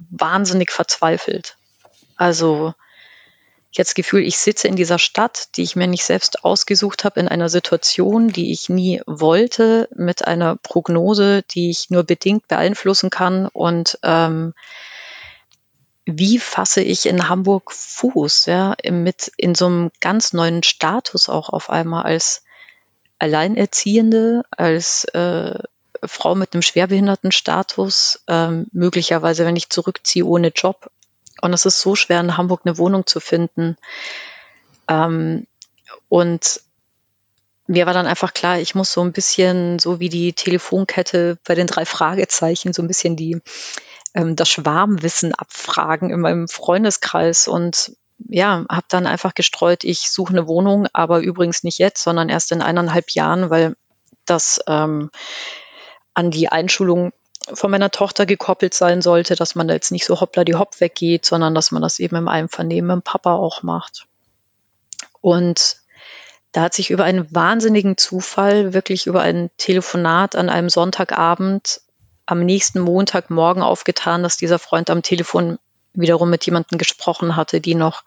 [0.10, 1.56] wahnsinnig verzweifelt.
[2.18, 2.74] Also
[3.72, 7.04] ich hatte das Gefühl, ich sitze in dieser Stadt, die ich mir nicht selbst ausgesucht
[7.04, 12.48] habe, in einer Situation, die ich nie wollte, mit einer Prognose, die ich nur bedingt
[12.48, 13.48] beeinflussen kann.
[13.48, 14.54] Und ähm,
[16.06, 21.50] wie fasse ich in Hamburg Fuß, ja, mit in so einem ganz neuen Status auch
[21.50, 22.44] auf einmal als
[23.20, 25.60] Alleinerziehende, als äh,
[26.04, 30.90] Frau mit einem Schwerbehindertenstatus, ähm, möglicherweise, wenn ich zurückziehe ohne Job,
[31.42, 33.78] und es ist so schwer, in Hamburg eine Wohnung zu finden.
[34.88, 35.48] Ähm,
[36.10, 36.62] und
[37.68, 41.54] mir war dann einfach klar, ich muss so ein bisschen, so wie die Telefonkette bei
[41.54, 43.42] den drei Fragezeichen, so ein bisschen die,
[44.14, 47.94] ähm, das Schwarmwissen abfragen in meinem Freundeskreis und
[48.30, 52.52] ja, habe dann einfach gestreut, ich suche eine Wohnung, aber übrigens nicht jetzt, sondern erst
[52.52, 53.76] in eineinhalb Jahren, weil
[54.26, 55.12] das ähm,
[56.14, 57.14] an die Einschulung
[57.54, 60.80] von meiner Tochter gekoppelt sein sollte, dass man da jetzt nicht so hoppla die hopp
[60.80, 64.06] weggeht, sondern dass man das eben im Einvernehmen mit dem Papa auch macht.
[65.22, 65.78] Und
[66.52, 71.82] da hat sich über einen wahnsinnigen Zufall, wirklich über ein Telefonat an einem Sonntagabend,
[72.26, 75.60] am nächsten Montagmorgen aufgetan, dass dieser Freund am Telefon
[75.94, 78.04] wiederum mit jemandem gesprochen hatte, die noch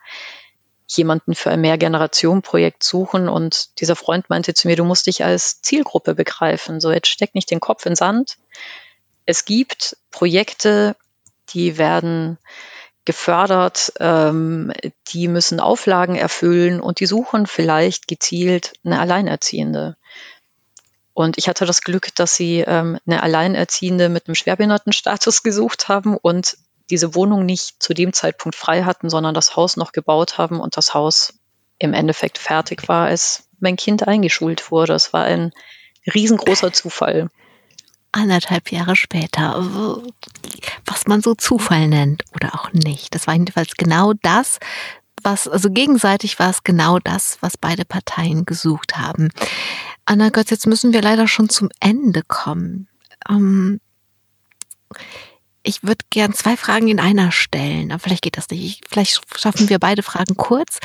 [0.86, 3.28] jemanden für ein Mehrgeneration-Projekt suchen.
[3.28, 6.80] Und dieser Freund meinte zu mir, du musst dich als Zielgruppe begreifen.
[6.80, 8.36] So, jetzt steck nicht den Kopf in Sand.
[9.30, 10.96] Es gibt Projekte,
[11.50, 12.36] die werden
[13.04, 14.72] gefördert, ähm,
[15.06, 19.96] die müssen Auflagen erfüllen und die suchen vielleicht gezielt eine Alleinerziehende.
[21.14, 26.16] Und ich hatte das Glück, dass sie ähm, eine Alleinerziehende mit einem Schwerbehindertenstatus gesucht haben
[26.16, 26.56] und
[26.90, 30.76] diese Wohnung nicht zu dem Zeitpunkt frei hatten, sondern das Haus noch gebaut haben und
[30.76, 31.34] das Haus
[31.78, 34.92] im Endeffekt fertig war, als mein Kind eingeschult wurde.
[34.92, 35.52] Das war ein
[36.12, 37.30] riesengroßer Zufall.
[38.12, 40.02] Anderthalb Jahre später,
[40.84, 43.14] was man so Zufall nennt oder auch nicht.
[43.14, 44.58] Das war jedenfalls genau das,
[45.22, 49.30] was, also gegenseitig war es genau das, was beide Parteien gesucht haben.
[50.06, 52.88] Anna Götz, jetzt müssen wir leider schon zum Ende kommen.
[53.28, 53.80] Ähm,
[55.62, 58.82] ich würde gern zwei Fragen in einer stellen, aber vielleicht geht das nicht.
[58.88, 60.78] Vielleicht schaffen wir beide Fragen kurz.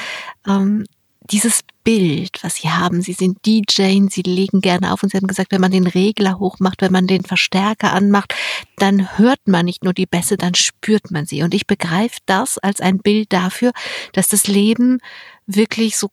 [0.46, 0.86] Ähm,
[1.32, 5.28] dieses Bild, was Sie haben, Sie sind DJ, Sie legen gerne auf und Sie haben
[5.28, 8.34] gesagt, wenn man den Regler hochmacht, wenn man den Verstärker anmacht,
[8.78, 11.44] dann hört man nicht nur die Bässe, dann spürt man sie.
[11.44, 13.72] Und ich begreife das als ein Bild dafür,
[14.14, 15.00] dass das Leben
[15.46, 16.10] wirklich so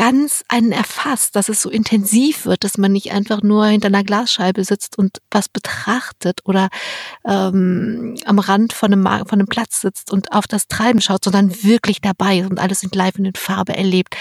[0.00, 4.02] ganz einen erfasst, dass es so intensiv wird, dass man nicht einfach nur hinter einer
[4.02, 6.70] Glasscheibe sitzt und was betrachtet oder
[7.26, 11.62] ähm, am Rand von einem, von einem Platz sitzt und auf das Treiben schaut, sondern
[11.62, 14.16] wirklich dabei ist und alles in live und in Farbe erlebt.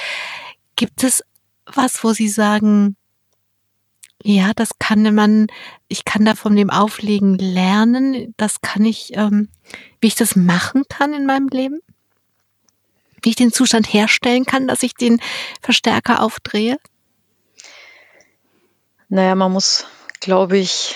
[0.76, 1.24] Gibt es
[1.66, 2.98] was, wo Sie sagen,
[4.22, 5.48] ja, das kann man,
[5.88, 9.48] ich kann da von dem Auflegen lernen, das kann ich, ähm,
[10.02, 11.80] wie ich das machen kann in meinem Leben?
[13.22, 15.22] Wie ich den Zustand herstellen kann, dass ich den
[15.62, 16.78] Verstärker aufdrehe?
[19.10, 19.86] Naja, man muss,
[20.20, 20.96] glaube ich,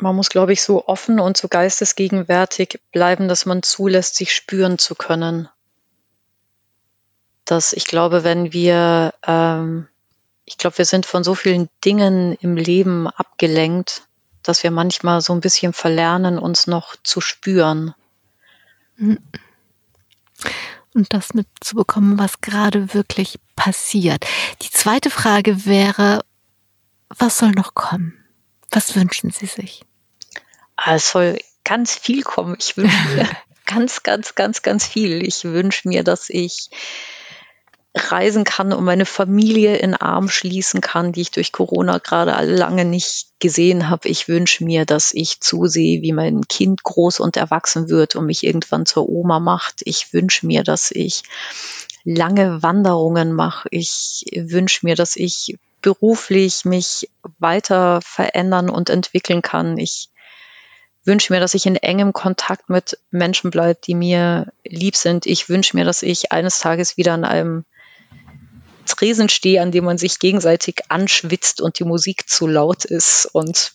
[0.00, 4.78] man muss, glaube ich, so offen und so geistesgegenwärtig bleiben, dass man zulässt, sich spüren
[4.78, 5.48] zu können.
[7.44, 9.88] Dass ich glaube, wenn wir, ähm,
[10.44, 14.02] ich glaube, wir sind von so vielen Dingen im Leben abgelenkt,
[14.42, 17.94] dass wir manchmal so ein bisschen verlernen, uns noch zu spüren.
[18.96, 19.18] Mhm
[20.94, 24.26] und das mitzubekommen, was gerade wirklich passiert.
[24.62, 26.24] Die zweite Frage wäre,
[27.08, 28.24] was soll noch kommen?
[28.70, 29.82] Was wünschen Sie sich?
[30.76, 32.56] Ah, es soll ganz viel kommen.
[32.58, 33.28] Ich wünsche mir
[33.66, 35.26] ganz, ganz, ganz, ganz viel.
[35.26, 36.70] Ich wünsche mir, dass ich
[37.98, 42.84] reisen kann und meine Familie in Arm schließen kann, die ich durch Corona gerade lange
[42.84, 44.08] nicht gesehen habe.
[44.08, 48.44] Ich wünsche mir, dass ich zusehe, wie mein Kind groß und erwachsen wird und mich
[48.44, 49.82] irgendwann zur Oma macht.
[49.84, 51.22] Ich wünsche mir, dass ich
[52.04, 53.68] lange Wanderungen mache.
[53.70, 59.78] Ich wünsche mir, dass ich beruflich mich weiter verändern und entwickeln kann.
[59.78, 60.08] Ich
[61.04, 65.26] wünsche mir, dass ich in engem Kontakt mit Menschen bleibe, die mir lieb sind.
[65.26, 67.64] Ich wünsche mir, dass ich eines Tages wieder an einem
[68.96, 73.72] Tresen stehe, an dem man sich gegenseitig anschwitzt und die Musik zu laut ist und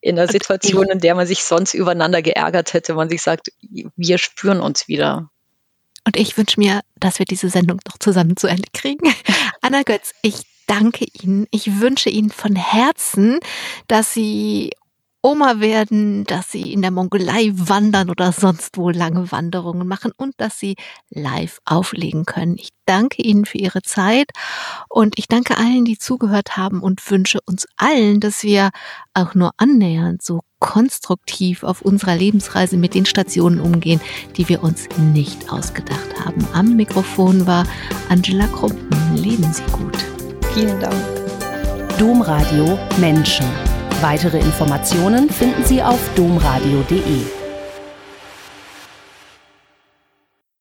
[0.00, 4.18] in einer Situation, in der man sich sonst übereinander geärgert hätte, man sich sagt, wir
[4.18, 5.30] spüren uns wieder.
[6.06, 9.14] Und ich wünsche mir, dass wir diese Sendung noch zusammen zu Ende kriegen.
[9.62, 11.46] Anna Götz, ich danke Ihnen.
[11.50, 13.40] Ich wünsche Ihnen von Herzen,
[13.88, 14.72] dass Sie
[15.24, 20.34] Oma werden, dass sie in der Mongolei wandern oder sonst wo lange Wanderungen machen und
[20.36, 20.76] dass sie
[21.08, 22.56] live auflegen können.
[22.58, 24.26] Ich danke Ihnen für Ihre Zeit
[24.90, 28.68] und ich danke allen, die zugehört haben und wünsche uns allen, dass wir
[29.14, 34.02] auch nur annähernd so konstruktiv auf unserer Lebensreise mit den Stationen umgehen,
[34.36, 36.46] die wir uns nicht ausgedacht haben.
[36.52, 37.66] Am Mikrofon war
[38.10, 39.16] Angela Krumpen.
[39.16, 39.96] Leben Sie gut.
[40.52, 41.02] Vielen Dank.
[41.98, 43.46] Domradio Menschen.
[44.04, 47.43] Weitere Informationen finden Sie auf domradio.de.